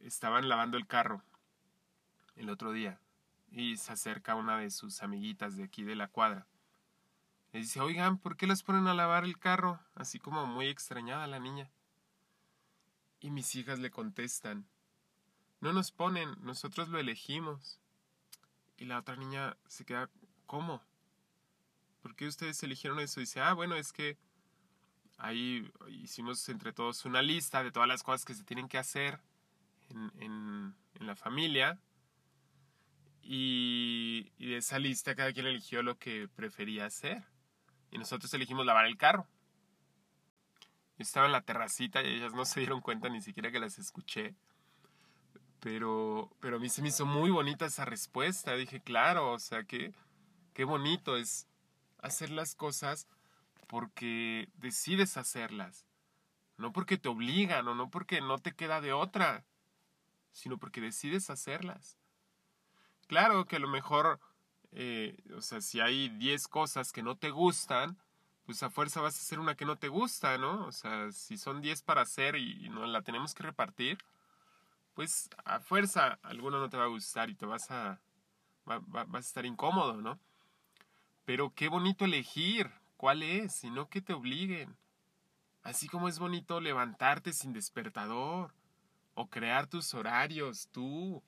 estaban 0.00 0.48
lavando 0.48 0.76
el 0.76 0.88
carro 0.88 1.22
el 2.34 2.50
otro 2.50 2.72
día 2.72 2.98
y 3.52 3.76
se 3.76 3.92
acerca 3.92 4.34
una 4.34 4.58
de 4.58 4.70
sus 4.70 5.04
amiguitas 5.04 5.56
de 5.56 5.62
aquí 5.62 5.84
de 5.84 5.94
la 5.94 6.08
cuadra. 6.08 6.48
Le 7.52 7.60
dice, 7.60 7.80
oigan, 7.80 8.18
¿por 8.18 8.36
qué 8.36 8.48
las 8.48 8.64
ponen 8.64 8.88
a 8.88 8.94
lavar 8.94 9.22
el 9.22 9.38
carro? 9.38 9.78
Así 9.94 10.18
como 10.18 10.46
muy 10.46 10.66
extrañada 10.66 11.28
la 11.28 11.38
niña. 11.38 11.70
Y 13.20 13.30
mis 13.30 13.54
hijas 13.54 13.78
le 13.78 13.92
contestan, 13.92 14.66
no 15.62 15.72
nos 15.72 15.92
ponen, 15.92 16.34
nosotros 16.40 16.88
lo 16.88 16.98
elegimos. 16.98 17.78
Y 18.76 18.84
la 18.84 18.98
otra 18.98 19.14
niña 19.14 19.56
se 19.68 19.84
queda, 19.84 20.10
¿cómo? 20.44 20.82
¿Por 22.02 22.16
qué 22.16 22.26
ustedes 22.26 22.60
eligieron 22.64 22.98
eso? 22.98 23.20
dice, 23.20 23.40
ah, 23.40 23.54
bueno, 23.54 23.76
es 23.76 23.92
que 23.92 24.18
ahí 25.18 25.70
hicimos 25.88 26.48
entre 26.48 26.72
todos 26.72 27.04
una 27.04 27.22
lista 27.22 27.62
de 27.62 27.70
todas 27.70 27.88
las 27.88 28.02
cosas 28.02 28.24
que 28.24 28.34
se 28.34 28.42
tienen 28.42 28.68
que 28.68 28.76
hacer 28.76 29.20
en 30.18 30.74
la 30.94 31.14
familia. 31.14 31.78
Y, 33.22 34.32
y 34.36 34.50
de 34.50 34.56
esa 34.56 34.80
lista 34.80 35.14
cada 35.14 35.32
quien 35.32 35.46
eligió 35.46 35.84
lo 35.84 35.96
que 35.96 36.26
prefería 36.26 36.86
hacer. 36.86 37.22
Y 37.92 37.98
nosotros 37.98 38.34
elegimos 38.34 38.66
lavar 38.66 38.86
el 38.86 38.96
carro. 38.96 39.28
Yo 40.98 41.04
estaba 41.04 41.26
en 41.26 41.32
la 41.32 41.42
terracita 41.42 42.02
y 42.02 42.14
ellas 42.14 42.34
no 42.34 42.44
se 42.44 42.58
dieron 42.58 42.80
cuenta 42.80 43.08
ni 43.08 43.22
siquiera 43.22 43.52
que 43.52 43.60
las 43.60 43.78
escuché. 43.78 44.34
Pero, 45.62 46.28
pero 46.40 46.56
a 46.56 46.58
mí 46.58 46.68
se 46.68 46.82
me 46.82 46.88
hizo 46.88 47.06
muy 47.06 47.30
bonita 47.30 47.66
esa 47.66 47.84
respuesta. 47.84 48.56
Dije, 48.56 48.80
claro, 48.80 49.30
o 49.30 49.38
sea, 49.38 49.62
que 49.62 49.94
qué 50.54 50.64
bonito 50.64 51.16
es 51.16 51.46
hacer 51.98 52.30
las 52.30 52.56
cosas 52.56 53.06
porque 53.68 54.48
decides 54.56 55.16
hacerlas. 55.16 55.86
No 56.56 56.72
porque 56.72 56.98
te 56.98 57.08
obligan 57.08 57.68
o 57.68 57.76
no 57.76 57.90
porque 57.90 58.20
no 58.20 58.40
te 58.40 58.56
queda 58.56 58.80
de 58.80 58.92
otra, 58.92 59.44
sino 60.32 60.58
porque 60.58 60.80
decides 60.80 61.30
hacerlas. 61.30 61.96
Claro 63.06 63.46
que 63.46 63.54
a 63.54 63.60
lo 63.60 63.68
mejor, 63.68 64.18
eh, 64.72 65.16
o 65.36 65.42
sea, 65.42 65.60
si 65.60 65.78
hay 65.78 66.08
10 66.08 66.48
cosas 66.48 66.90
que 66.90 67.04
no 67.04 67.16
te 67.16 67.30
gustan, 67.30 67.96
pues 68.46 68.64
a 68.64 68.70
fuerza 68.70 69.00
vas 69.00 69.14
a 69.16 69.20
hacer 69.20 69.38
una 69.38 69.54
que 69.54 69.64
no 69.64 69.76
te 69.76 69.86
gusta, 69.86 70.38
¿no? 70.38 70.66
O 70.66 70.72
sea, 70.72 71.12
si 71.12 71.38
son 71.38 71.62
10 71.62 71.82
para 71.82 72.00
hacer 72.00 72.34
y, 72.34 72.66
y 72.66 72.68
no 72.68 72.84
la 72.84 73.02
tenemos 73.02 73.32
que 73.32 73.44
repartir, 73.44 73.98
pues 74.94 75.30
a 75.44 75.60
fuerza 75.60 76.18
alguno 76.22 76.58
no 76.58 76.68
te 76.68 76.76
va 76.76 76.84
a 76.84 76.88
gustar 76.88 77.30
y 77.30 77.34
te 77.34 77.46
vas 77.46 77.70
a, 77.70 78.00
vas 78.64 79.14
a 79.14 79.18
estar 79.18 79.46
incómodo, 79.46 80.00
¿no? 80.00 80.18
Pero 81.24 81.54
qué 81.54 81.68
bonito 81.68 82.04
elegir 82.04 82.70
cuál 82.96 83.22
es, 83.22 83.64
y 83.64 83.70
no 83.70 83.88
que 83.88 84.02
te 84.02 84.12
obliguen. 84.12 84.76
Así 85.62 85.88
como 85.88 86.08
es 86.08 86.18
bonito 86.18 86.60
levantarte 86.60 87.32
sin 87.32 87.52
despertador, 87.52 88.52
o 89.14 89.28
crear 89.28 89.66
tus 89.66 89.94
horarios, 89.94 90.68
tú. 90.72 91.22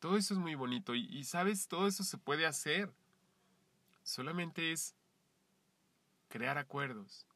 Todo 0.00 0.16
eso 0.16 0.34
es 0.34 0.40
muy 0.40 0.54
bonito 0.54 0.94
y, 0.94 1.06
y 1.06 1.24
sabes, 1.24 1.68
todo 1.68 1.86
eso 1.86 2.02
se 2.02 2.18
puede 2.18 2.46
hacer. 2.46 2.92
Solamente 4.02 4.72
es 4.72 4.96
crear 6.28 6.58
acuerdos, 6.58 7.26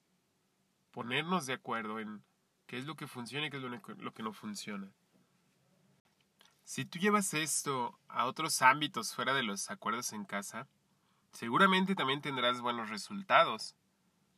ponernos 0.90 1.46
de 1.46 1.52
acuerdo 1.52 2.00
en 2.00 2.24
qué 2.66 2.78
es 2.78 2.86
lo 2.86 2.96
que 2.96 3.06
funciona 3.06 3.46
y 3.46 3.50
qué 3.50 3.58
es 3.58 3.62
lo 3.62 4.14
que 4.14 4.22
no 4.22 4.32
funciona. 4.32 4.90
Si 6.64 6.86
tú 6.86 6.98
llevas 6.98 7.34
esto 7.34 7.98
a 8.08 8.24
otros 8.24 8.62
ámbitos 8.62 9.14
fuera 9.14 9.34
de 9.34 9.42
los 9.42 9.70
acuerdos 9.70 10.14
en 10.14 10.24
casa, 10.24 10.66
seguramente 11.30 11.94
también 11.94 12.22
tendrás 12.22 12.62
buenos 12.62 12.88
resultados. 12.88 13.76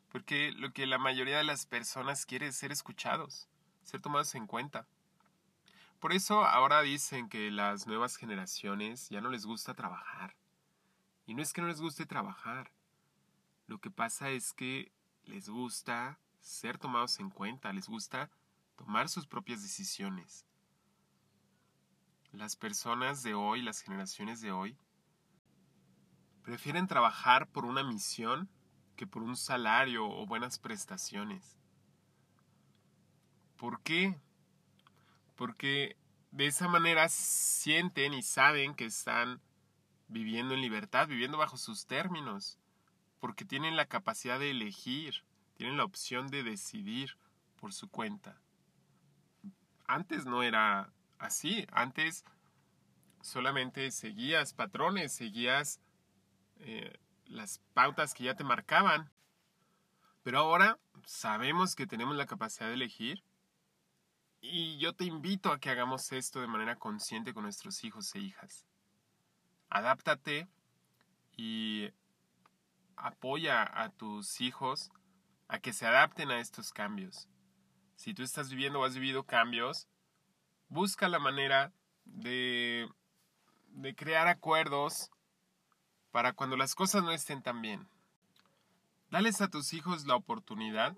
Porque 0.08 0.50
lo 0.50 0.72
que 0.72 0.86
la 0.86 0.98
mayoría 0.98 1.38
de 1.38 1.44
las 1.44 1.66
personas 1.66 2.26
quiere 2.26 2.48
es 2.48 2.56
ser 2.56 2.72
escuchados, 2.72 3.48
ser 3.84 4.00
tomados 4.00 4.34
en 4.34 4.48
cuenta. 4.48 4.88
Por 6.00 6.12
eso 6.12 6.44
ahora 6.44 6.82
dicen 6.82 7.28
que 7.28 7.50
las 7.52 7.86
nuevas 7.86 8.16
generaciones 8.16 9.08
ya 9.08 9.20
no 9.20 9.30
les 9.30 9.46
gusta 9.46 9.74
trabajar. 9.74 10.34
Y 11.26 11.34
no 11.34 11.42
es 11.42 11.52
que 11.52 11.60
no 11.60 11.68
les 11.68 11.80
guste 11.80 12.06
trabajar. 12.06 12.72
Lo 13.68 13.78
que 13.78 13.90
pasa 13.90 14.30
es 14.30 14.52
que 14.52 14.90
les 15.24 15.48
gusta 15.48 16.18
ser 16.40 16.76
tomados 16.76 17.20
en 17.20 17.30
cuenta, 17.30 17.72
les 17.72 17.88
gusta 17.88 18.30
tomar 18.76 19.08
sus 19.08 19.26
propias 19.26 19.62
decisiones 19.62 20.44
las 22.36 22.56
personas 22.56 23.22
de 23.22 23.34
hoy, 23.34 23.62
las 23.62 23.80
generaciones 23.80 24.40
de 24.40 24.52
hoy, 24.52 24.76
prefieren 26.42 26.86
trabajar 26.86 27.48
por 27.48 27.64
una 27.64 27.82
misión 27.82 28.48
que 28.94 29.06
por 29.06 29.22
un 29.22 29.36
salario 29.36 30.06
o 30.06 30.26
buenas 30.26 30.58
prestaciones. 30.58 31.58
¿Por 33.56 33.80
qué? 33.80 34.18
Porque 35.34 35.96
de 36.30 36.46
esa 36.46 36.68
manera 36.68 37.08
sienten 37.08 38.12
y 38.14 38.22
saben 38.22 38.74
que 38.74 38.84
están 38.84 39.40
viviendo 40.08 40.54
en 40.54 40.60
libertad, 40.60 41.08
viviendo 41.08 41.38
bajo 41.38 41.56
sus 41.56 41.86
términos, 41.86 42.58
porque 43.18 43.44
tienen 43.44 43.76
la 43.76 43.86
capacidad 43.86 44.38
de 44.38 44.50
elegir, 44.50 45.24
tienen 45.54 45.78
la 45.78 45.84
opción 45.84 46.28
de 46.28 46.42
decidir 46.42 47.16
por 47.56 47.72
su 47.72 47.88
cuenta. 47.88 48.40
Antes 49.86 50.26
no 50.26 50.42
era 50.42 50.92
así. 51.18 51.66
Antes 51.72 52.24
solamente 53.20 53.90
seguías 53.90 54.52
patrones, 54.52 55.12
seguías 55.12 55.80
eh, 56.58 56.98
las 57.26 57.60
pautas 57.74 58.14
que 58.14 58.24
ya 58.24 58.34
te 58.34 58.44
marcaban. 58.44 59.10
Pero 60.22 60.38
ahora 60.38 60.78
sabemos 61.04 61.74
que 61.74 61.86
tenemos 61.86 62.16
la 62.16 62.26
capacidad 62.26 62.68
de 62.68 62.74
elegir 62.74 63.22
y 64.40 64.78
yo 64.78 64.92
te 64.92 65.04
invito 65.04 65.52
a 65.52 65.58
que 65.58 65.70
hagamos 65.70 66.12
esto 66.12 66.40
de 66.40 66.46
manera 66.46 66.76
consciente 66.76 67.34
con 67.34 67.44
nuestros 67.44 67.82
hijos 67.84 68.14
e 68.14 68.20
hijas. 68.20 68.66
Adáptate 69.68 70.48
y 71.36 71.90
apoya 72.96 73.62
a 73.62 73.90
tus 73.90 74.40
hijos 74.40 74.90
a 75.48 75.58
que 75.58 75.72
se 75.72 75.86
adapten 75.86 76.30
a 76.30 76.40
estos 76.40 76.72
cambios. 76.72 77.28
Si 77.94 78.14
tú 78.14 78.22
estás 78.22 78.50
viviendo 78.50 78.80
o 78.80 78.84
has 78.84 78.94
vivido 78.94 79.24
cambios, 79.24 79.88
busca 80.68 81.08
la 81.08 81.18
manera 81.18 81.72
de, 82.04 82.88
de 83.68 83.94
crear 83.94 84.28
acuerdos 84.28 85.10
para 86.10 86.32
cuando 86.32 86.56
las 86.56 86.74
cosas 86.74 87.02
no 87.02 87.12
estén 87.12 87.42
tan 87.42 87.60
bien. 87.60 87.88
Dales 89.10 89.40
a 89.40 89.48
tus 89.48 89.72
hijos 89.72 90.06
la 90.06 90.16
oportunidad 90.16 90.96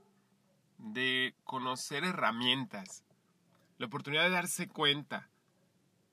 de 0.79 1.35
conocer 1.45 2.05
herramientas, 2.05 3.05
la 3.79 3.87
oportunidad 3.87 4.25
de 4.25 4.31
darse 4.31 4.69
cuenta 4.69 5.29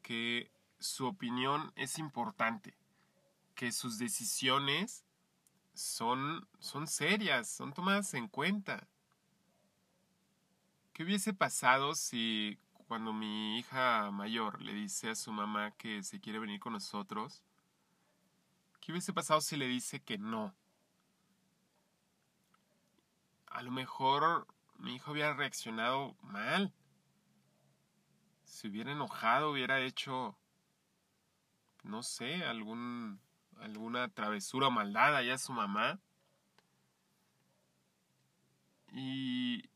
que 0.01 0.51
su 0.79 1.07
opinión 1.07 1.71
es 1.75 1.97
importante, 1.97 2.75
que 3.55 3.71
sus 3.71 3.97
decisiones 3.97 5.05
son, 5.73 6.47
son 6.59 6.87
serias, 6.87 7.49
son 7.49 7.73
tomadas 7.73 8.13
en 8.13 8.27
cuenta. 8.27 8.87
¿Qué 10.93 11.03
hubiese 11.03 11.33
pasado 11.33 11.95
si 11.95 12.59
cuando 12.88 13.13
mi 13.13 13.58
hija 13.58 14.12
mayor 14.12 14.62
le 14.62 14.74
dice 14.74 15.10
a 15.10 15.15
su 15.15 15.32
mamá 15.32 15.71
que 15.71 16.04
se 16.04 16.19
quiere 16.19 16.39
venir 16.39 16.60
con 16.60 16.74
nosotros, 16.74 17.43
¿qué 18.80 18.91
hubiese 18.91 19.13
pasado 19.13 19.41
si 19.41 19.56
le 19.58 19.67
dice 19.67 20.04
que 20.04 20.17
no? 20.17 20.54
A 23.48 23.63
lo 23.63 23.71
mejor 23.71 24.48
mi 24.78 24.95
hijo 24.95 25.12
hubiera 25.12 25.34
reaccionado 25.34 26.15
mal. 26.21 26.74
Se 28.43 28.67
hubiera 28.67 28.91
enojado, 28.91 29.52
hubiera 29.52 29.82
hecho, 29.82 30.38
no 31.84 32.04
sé, 32.04 32.43
algún, 32.43 33.19
alguna 33.60 34.10
travesura 34.10 34.67
o 34.67 34.71
maldad 34.71 35.15
allá 35.15 35.36
a 35.36 35.39
su 35.39 35.54
mamá. 35.54 36.00
Y, 38.91 39.69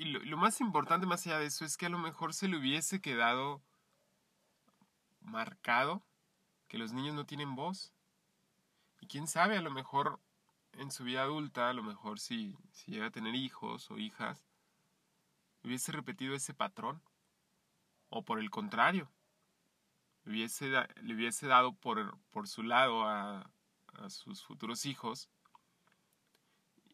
y 0.00 0.04
lo, 0.06 0.36
más 0.38 0.62
importante 0.62 1.04
más 1.04 1.26
allá 1.26 1.38
de 1.38 1.44
eso 1.44 1.66
es 1.66 1.76
que 1.76 1.84
a 1.84 1.90
lo 1.90 1.98
mejor 1.98 2.32
se 2.32 2.48
le 2.48 2.56
hubiese 2.56 3.02
quedado 3.02 3.62
marcado 5.20 6.02
que 6.68 6.78
los 6.78 6.94
niños 6.94 7.14
no 7.14 7.26
tienen 7.26 7.54
voz. 7.54 7.92
Y 9.02 9.08
quién 9.08 9.26
sabe, 9.26 9.58
a 9.58 9.60
lo 9.60 9.70
mejor 9.70 10.18
en 10.72 10.90
su 10.90 11.04
vida 11.04 11.20
adulta, 11.20 11.68
a 11.68 11.74
lo 11.74 11.82
mejor 11.82 12.18
si, 12.18 12.56
si 12.72 12.92
llega 12.92 13.08
a 13.08 13.10
tener 13.10 13.34
hijos 13.34 13.90
o 13.90 13.98
hijas, 13.98 14.42
hubiese 15.62 15.92
repetido 15.92 16.34
ese 16.34 16.54
patrón. 16.54 17.02
O 18.08 18.24
por 18.24 18.38
el 18.38 18.48
contrario, 18.48 19.12
hubiese, 20.24 20.70
le 21.02 21.14
hubiese 21.14 21.46
dado 21.46 21.74
por, 21.74 22.16
por 22.30 22.48
su 22.48 22.62
lado 22.62 23.04
a, 23.04 23.52
a 23.92 24.08
sus 24.08 24.42
futuros 24.44 24.86
hijos 24.86 25.28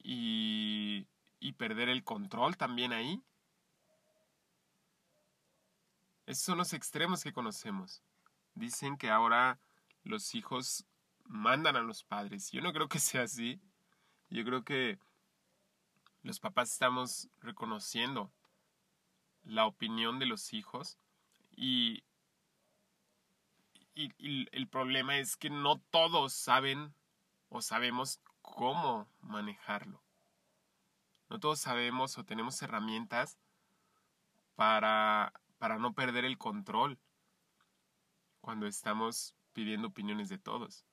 y 0.03 1.07
y 1.41 1.53
perder 1.53 1.89
el 1.89 2.05
control 2.05 2.57
también 2.57 2.93
ahí. 2.93 3.23
Esos 6.27 6.45
son 6.45 6.59
los 6.59 6.73
extremos 6.73 7.23
que 7.23 7.33
conocemos. 7.33 8.03
Dicen 8.55 8.97
que 8.97 9.11
ahora 9.11 9.61
los 10.03 10.35
hijos 10.35 10.85
mandan 11.25 11.77
a 11.77 11.83
los 11.83 12.05
padres. 12.05 12.51
Yo 12.51 12.61
no 12.63 12.73
creo 12.73 12.89
que 12.89 12.99
sea 12.99 13.23
así. 13.23 13.61
Yo 14.29 14.45
creo 14.45 14.65
que 14.65 14.99
los 16.23 16.41
papás 16.41 16.73
estamos 16.73 17.29
reconociendo 17.41 18.33
la 19.45 19.67
opinión 19.67 20.19
de 20.19 20.27
los 20.27 20.53
hijos 20.53 20.99
y, 21.55 22.03
y, 23.95 24.13
el 24.51 24.67
problema 24.69 25.19
es 25.19 25.37
que 25.37 25.51
no 25.51 25.79
todos 25.91 26.33
saben 26.33 26.93
o 27.49 27.63
sabemos 27.63 28.21
cómo 28.43 29.09
manejarlo. 29.21 30.03
No 31.29 31.41
todos 31.41 31.61
sabemos 31.61 32.19
o 32.19 32.25
tenemos 32.25 32.61
herramientas 32.63 33.39
para, 34.55 35.33
para 35.59 35.79
no 35.79 35.95
perder 35.95 36.25
el 36.25 36.39
control 36.39 36.99
cuando 38.41 38.67
estamos 38.67 39.35
pidiendo 39.53 39.89
opiniones 39.89 40.29
de 40.29 40.39
todos. 40.39 40.85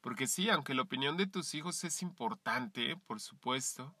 Porque 0.00 0.26
sí, 0.26 0.50
aunque 0.50 0.74
la 0.74 0.82
opinión 0.82 1.16
de 1.16 1.26
tus 1.26 1.54
hijos 1.54 1.84
es 1.84 2.02
importante, 2.02 2.96
por 3.06 3.20
supuesto, 3.20 3.94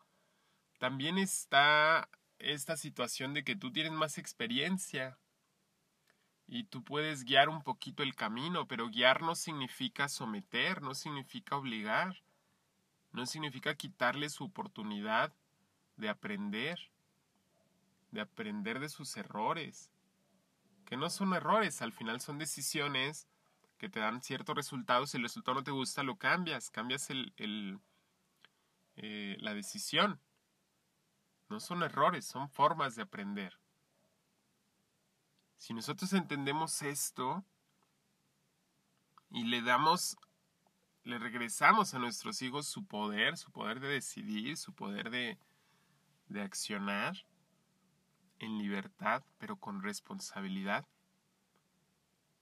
también 0.78 1.18
está 1.18 2.08
esta 2.38 2.76
situación 2.76 3.34
de 3.34 3.44
que 3.44 3.54
tú 3.54 3.70
tienes 3.70 3.92
más 3.92 4.18
experiencia 4.18 5.18
y 6.46 6.64
tú 6.64 6.82
puedes 6.82 7.24
guiar 7.24 7.48
un 7.48 7.62
poquito 7.62 8.02
el 8.02 8.16
camino, 8.16 8.66
pero 8.66 8.88
guiar 8.88 9.22
no 9.22 9.34
significa 9.34 10.08
someter, 10.08 10.82
no 10.82 10.94
significa 10.94 11.56
obligar, 11.56 12.22
no 13.12 13.26
significa 13.26 13.76
quitarle 13.76 14.28
su 14.28 14.44
oportunidad 14.44 15.32
de 15.96 16.08
aprender, 16.08 16.78
de 18.10 18.20
aprender 18.20 18.80
de 18.80 18.88
sus 18.88 19.16
errores, 19.16 19.90
que 20.84 20.96
no 20.96 21.08
son 21.10 21.32
errores, 21.32 21.80
al 21.82 21.92
final 21.92 22.20
son 22.20 22.38
decisiones 22.38 23.26
que 23.78 23.88
te 23.88 24.00
dan 24.00 24.22
ciertos 24.22 24.54
resultados, 24.54 25.10
si 25.10 25.16
el 25.16 25.24
resultado 25.24 25.56
no 25.56 25.64
te 25.64 25.70
gusta, 25.70 26.02
lo 26.02 26.16
cambias, 26.16 26.70
cambias 26.70 27.10
el, 27.10 27.80
eh, 28.96 29.36
la 29.40 29.54
decisión. 29.54 30.20
No 31.48 31.60
son 31.60 31.82
errores, 31.82 32.24
son 32.24 32.48
formas 32.48 32.94
de 32.94 33.02
aprender. 33.02 33.58
Si 35.56 35.74
nosotros 35.74 36.12
entendemos 36.12 36.82
esto 36.82 37.44
y 39.30 39.44
le 39.44 39.62
damos, 39.62 40.16
le 41.04 41.18
regresamos 41.18 41.94
a 41.94 41.98
nuestros 41.98 42.40
hijos 42.42 42.66
su 42.66 42.84
poder, 42.84 43.36
su 43.36 43.50
poder 43.50 43.80
de 43.80 43.88
decidir, 43.88 44.56
su 44.56 44.72
poder 44.72 45.10
de, 45.10 45.38
de 46.32 46.42
accionar 46.42 47.24
en 48.38 48.58
libertad, 48.58 49.22
pero 49.38 49.56
con 49.56 49.82
responsabilidad, 49.82 50.86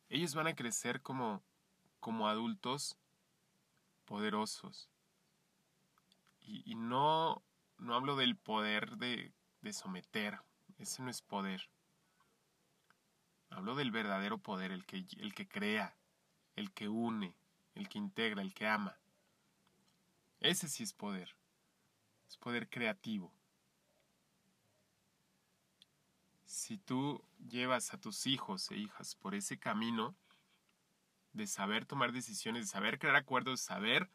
ellos 0.08 0.34
van 0.34 0.46
a 0.48 0.54
crecer 0.54 1.02
como, 1.02 1.42
como 2.00 2.28
adultos 2.28 2.96
poderosos. 4.06 4.90
Y, 6.40 6.74
no, 6.74 7.44
no 7.78 7.94
hablo 7.94 8.16
del 8.16 8.36
poder 8.36 8.96
de, 8.96 9.32
de 9.60 9.72
someter, 9.72 10.40
ese 10.78 11.02
no 11.02 11.10
es 11.10 11.22
poder. 11.22 11.70
Hablo 13.50 13.76
del 13.76 13.92
verdadero 13.92 14.38
poder, 14.38 14.72
el 14.72 14.84
que, 14.84 15.06
el 15.18 15.34
que 15.34 15.46
crea, 15.46 15.94
el 16.56 16.72
que 16.72 16.88
une, 16.88 17.36
el 17.74 17.88
que 17.88 17.98
integra, 17.98 18.42
el 18.42 18.52
que 18.52 18.66
ama. 18.66 18.96
Ese 20.40 20.68
sí 20.68 20.82
es 20.82 20.92
poder. 20.92 21.36
Es 22.28 22.36
poder 22.36 22.68
creativo. 22.68 23.32
Si 26.50 26.78
tú 26.78 27.22
llevas 27.48 27.94
a 27.94 28.00
tus 28.00 28.26
hijos 28.26 28.72
e 28.72 28.76
hijas 28.76 29.14
por 29.14 29.36
ese 29.36 29.56
camino 29.56 30.16
de 31.32 31.46
saber 31.46 31.86
tomar 31.86 32.10
decisiones, 32.10 32.64
de 32.64 32.72
saber 32.72 32.98
crear 32.98 33.14
acuerdos, 33.14 33.60
de 33.60 33.66
saber 33.66 34.10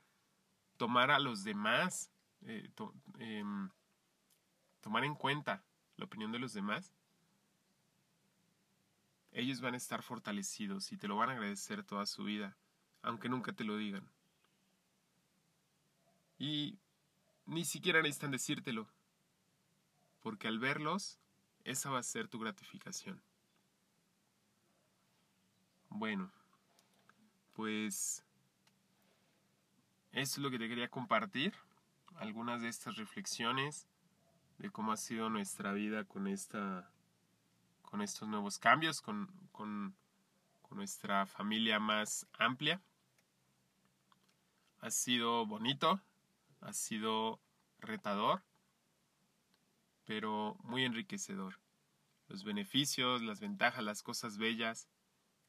tomar 0.76 1.12
a 1.12 1.20
los 1.20 1.46
demás 1.46 2.12
eh, 2.42 2.70
em, 3.20 3.70
tomar 4.82 5.06
en 5.06 5.16
cuenta 5.16 5.64
la 5.96 6.04
opinión 6.04 6.34
de 6.34 6.40
los 6.40 6.52
demás, 6.52 6.92
ellos 9.32 9.62
van 9.62 9.74
a 9.74 9.78
estar 9.78 10.04
fortalecidos 10.04 10.92
y 10.92 10.98
te 10.98 11.08
lo 11.08 11.16
van 11.16 11.30
a 11.30 11.34
agradecer 11.36 11.86
toda 11.86 12.06
su 12.06 12.26
vida, 12.26 12.58
aunque 13.02 13.30
nunca 13.30 13.54
te 13.54 13.64
lo 13.64 13.78
digan. 13.78 14.12
Y 16.38 16.80
ni 17.46 17.64
siquiera 17.64 18.02
necesitan 18.02 18.32
decírtelo, 18.32 18.90
porque 20.20 20.50
al 20.50 20.60
verlos, 20.60 21.18
esa 21.66 21.90
va 21.90 22.00
a 22.00 22.04
ser 22.04 22.28
tu 22.30 22.40
gratificación. 22.40 23.22
Bueno, 25.90 26.32
pues 27.54 28.24
eso 30.12 30.36
es 30.36 30.38
lo 30.38 30.52
que 30.52 30.60
te 30.60 30.70
quería 30.70 30.90
compartir 30.90 31.54
algunas 32.16 32.62
de 32.62 32.70
estas 32.70 32.96
reflexiones 32.96 33.88
de 34.58 34.70
cómo 34.70 34.94
ha 34.94 34.98
sido 34.98 35.30
nuestra 35.30 35.74
vida 35.74 36.06
con 36.06 36.28
esta 36.28 36.90
con 37.82 38.02
estos 38.02 38.28
nuevos 38.28 38.58
cambios, 38.58 39.02
con, 39.02 39.28
con 39.52 39.96
nuestra 40.72 41.26
familia 41.26 41.80
más 41.80 42.28
amplia. 42.38 42.82
Ha 44.82 44.92
sido 44.92 45.46
bonito, 45.46 46.02
ha 46.62 46.74
sido 46.74 47.40
retador, 47.80 48.44
pero 50.06 50.58
muy 50.64 50.86
enriquecedor. 50.86 51.60
Los 52.28 52.44
beneficios, 52.44 53.22
las 53.22 53.40
ventajas, 53.40 53.84
las 53.84 54.02
cosas 54.02 54.38
bellas 54.38 54.88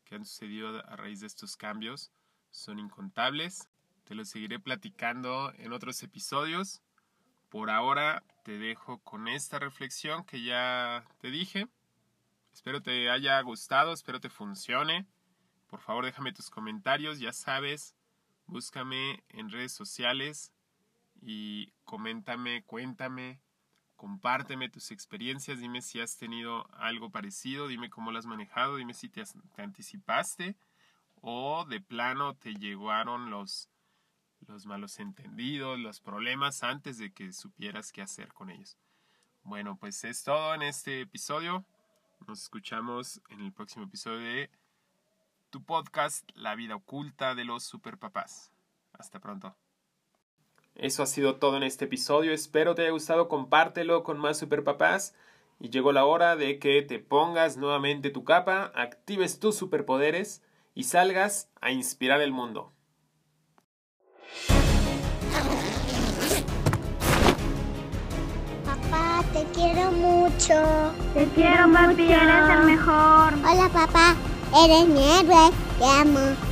que 0.04 0.14
han 0.14 0.24
sucedido 0.24 0.84
a 0.86 0.96
raíz 0.96 1.20
de 1.20 1.26
estos 1.26 1.56
cambios 1.56 2.12
son 2.50 2.78
incontables 2.78 3.68
te 4.06 4.14
lo 4.14 4.24
seguiré 4.24 4.60
platicando 4.60 5.52
en 5.58 5.72
otros 5.72 6.00
episodios. 6.04 6.80
Por 7.48 7.70
ahora 7.70 8.22
te 8.44 8.56
dejo 8.56 8.98
con 8.98 9.26
esta 9.26 9.58
reflexión 9.58 10.24
que 10.24 10.44
ya 10.44 11.04
te 11.18 11.32
dije. 11.32 11.66
Espero 12.52 12.80
te 12.80 13.10
haya 13.10 13.40
gustado, 13.40 13.92
espero 13.92 14.20
te 14.20 14.30
funcione. 14.30 15.06
Por 15.66 15.80
favor 15.80 16.04
déjame 16.04 16.32
tus 16.32 16.50
comentarios, 16.50 17.18
ya 17.18 17.32
sabes, 17.32 17.96
búscame 18.46 19.24
en 19.28 19.50
redes 19.50 19.72
sociales 19.72 20.52
y 21.20 21.72
coméntame, 21.84 22.62
cuéntame, 22.62 23.40
compárteme 23.96 24.68
tus 24.68 24.90
experiencias, 24.90 25.58
dime 25.58 25.82
si 25.82 26.00
has 26.00 26.16
tenido 26.16 26.68
algo 26.74 27.10
parecido, 27.10 27.68
dime 27.68 27.90
cómo 27.90 28.12
lo 28.12 28.18
has 28.18 28.26
manejado, 28.26 28.76
dime 28.76 28.94
si 28.94 29.08
te, 29.08 29.24
te 29.24 29.62
anticipaste 29.62 30.56
o 31.20 31.64
de 31.64 31.80
plano 31.80 32.36
te 32.36 32.54
llegaron 32.54 33.30
los 33.30 33.68
los 34.46 34.66
malos 34.66 34.98
entendidos, 35.00 35.78
los 35.78 36.00
problemas 36.00 36.62
antes 36.62 36.98
de 36.98 37.12
que 37.12 37.32
supieras 37.32 37.92
qué 37.92 38.02
hacer 38.02 38.32
con 38.32 38.50
ellos. 38.50 38.76
Bueno, 39.42 39.76
pues 39.76 40.04
es 40.04 40.22
todo 40.22 40.54
en 40.54 40.62
este 40.62 41.00
episodio. 41.00 41.64
Nos 42.26 42.42
escuchamos 42.42 43.20
en 43.28 43.40
el 43.40 43.52
próximo 43.52 43.84
episodio 43.84 44.18
de 44.18 44.50
tu 45.50 45.62
podcast 45.64 46.28
La 46.34 46.54
vida 46.54 46.76
oculta 46.76 47.34
de 47.34 47.44
los 47.44 47.64
superpapás. 47.64 48.52
Hasta 48.92 49.20
pronto. 49.20 49.56
Eso 50.76 51.02
ha 51.02 51.06
sido 51.06 51.36
todo 51.36 51.56
en 51.56 51.62
este 51.62 51.86
episodio. 51.86 52.32
Espero 52.32 52.74
te 52.74 52.82
haya 52.82 52.90
gustado. 52.90 53.28
Compártelo 53.28 54.02
con 54.02 54.18
más 54.18 54.38
superpapás. 54.38 55.14
Y 55.58 55.70
llegó 55.70 55.92
la 55.92 56.04
hora 56.04 56.36
de 56.36 56.58
que 56.58 56.82
te 56.82 56.98
pongas 56.98 57.56
nuevamente 57.56 58.10
tu 58.10 58.24
capa, 58.24 58.72
actives 58.74 59.40
tus 59.40 59.56
superpoderes 59.56 60.42
y 60.74 60.84
salgas 60.84 61.50
a 61.62 61.70
inspirar 61.70 62.20
el 62.20 62.30
mundo. 62.30 62.72
Papá, 68.66 69.24
te 69.32 69.44
quiero 69.54 69.90
mucho. 69.92 70.92
Te 71.14 71.24
quiero, 71.34 71.72
papi, 71.72 72.02
eres 72.02 72.50
el 72.50 72.64
mejor. 72.66 73.32
Hola, 73.38 73.70
papá, 73.72 74.14
eres 74.62 74.86
mi 74.86 75.02
héroe. 75.02 75.50
Te 75.78 75.84
amo. 75.86 76.45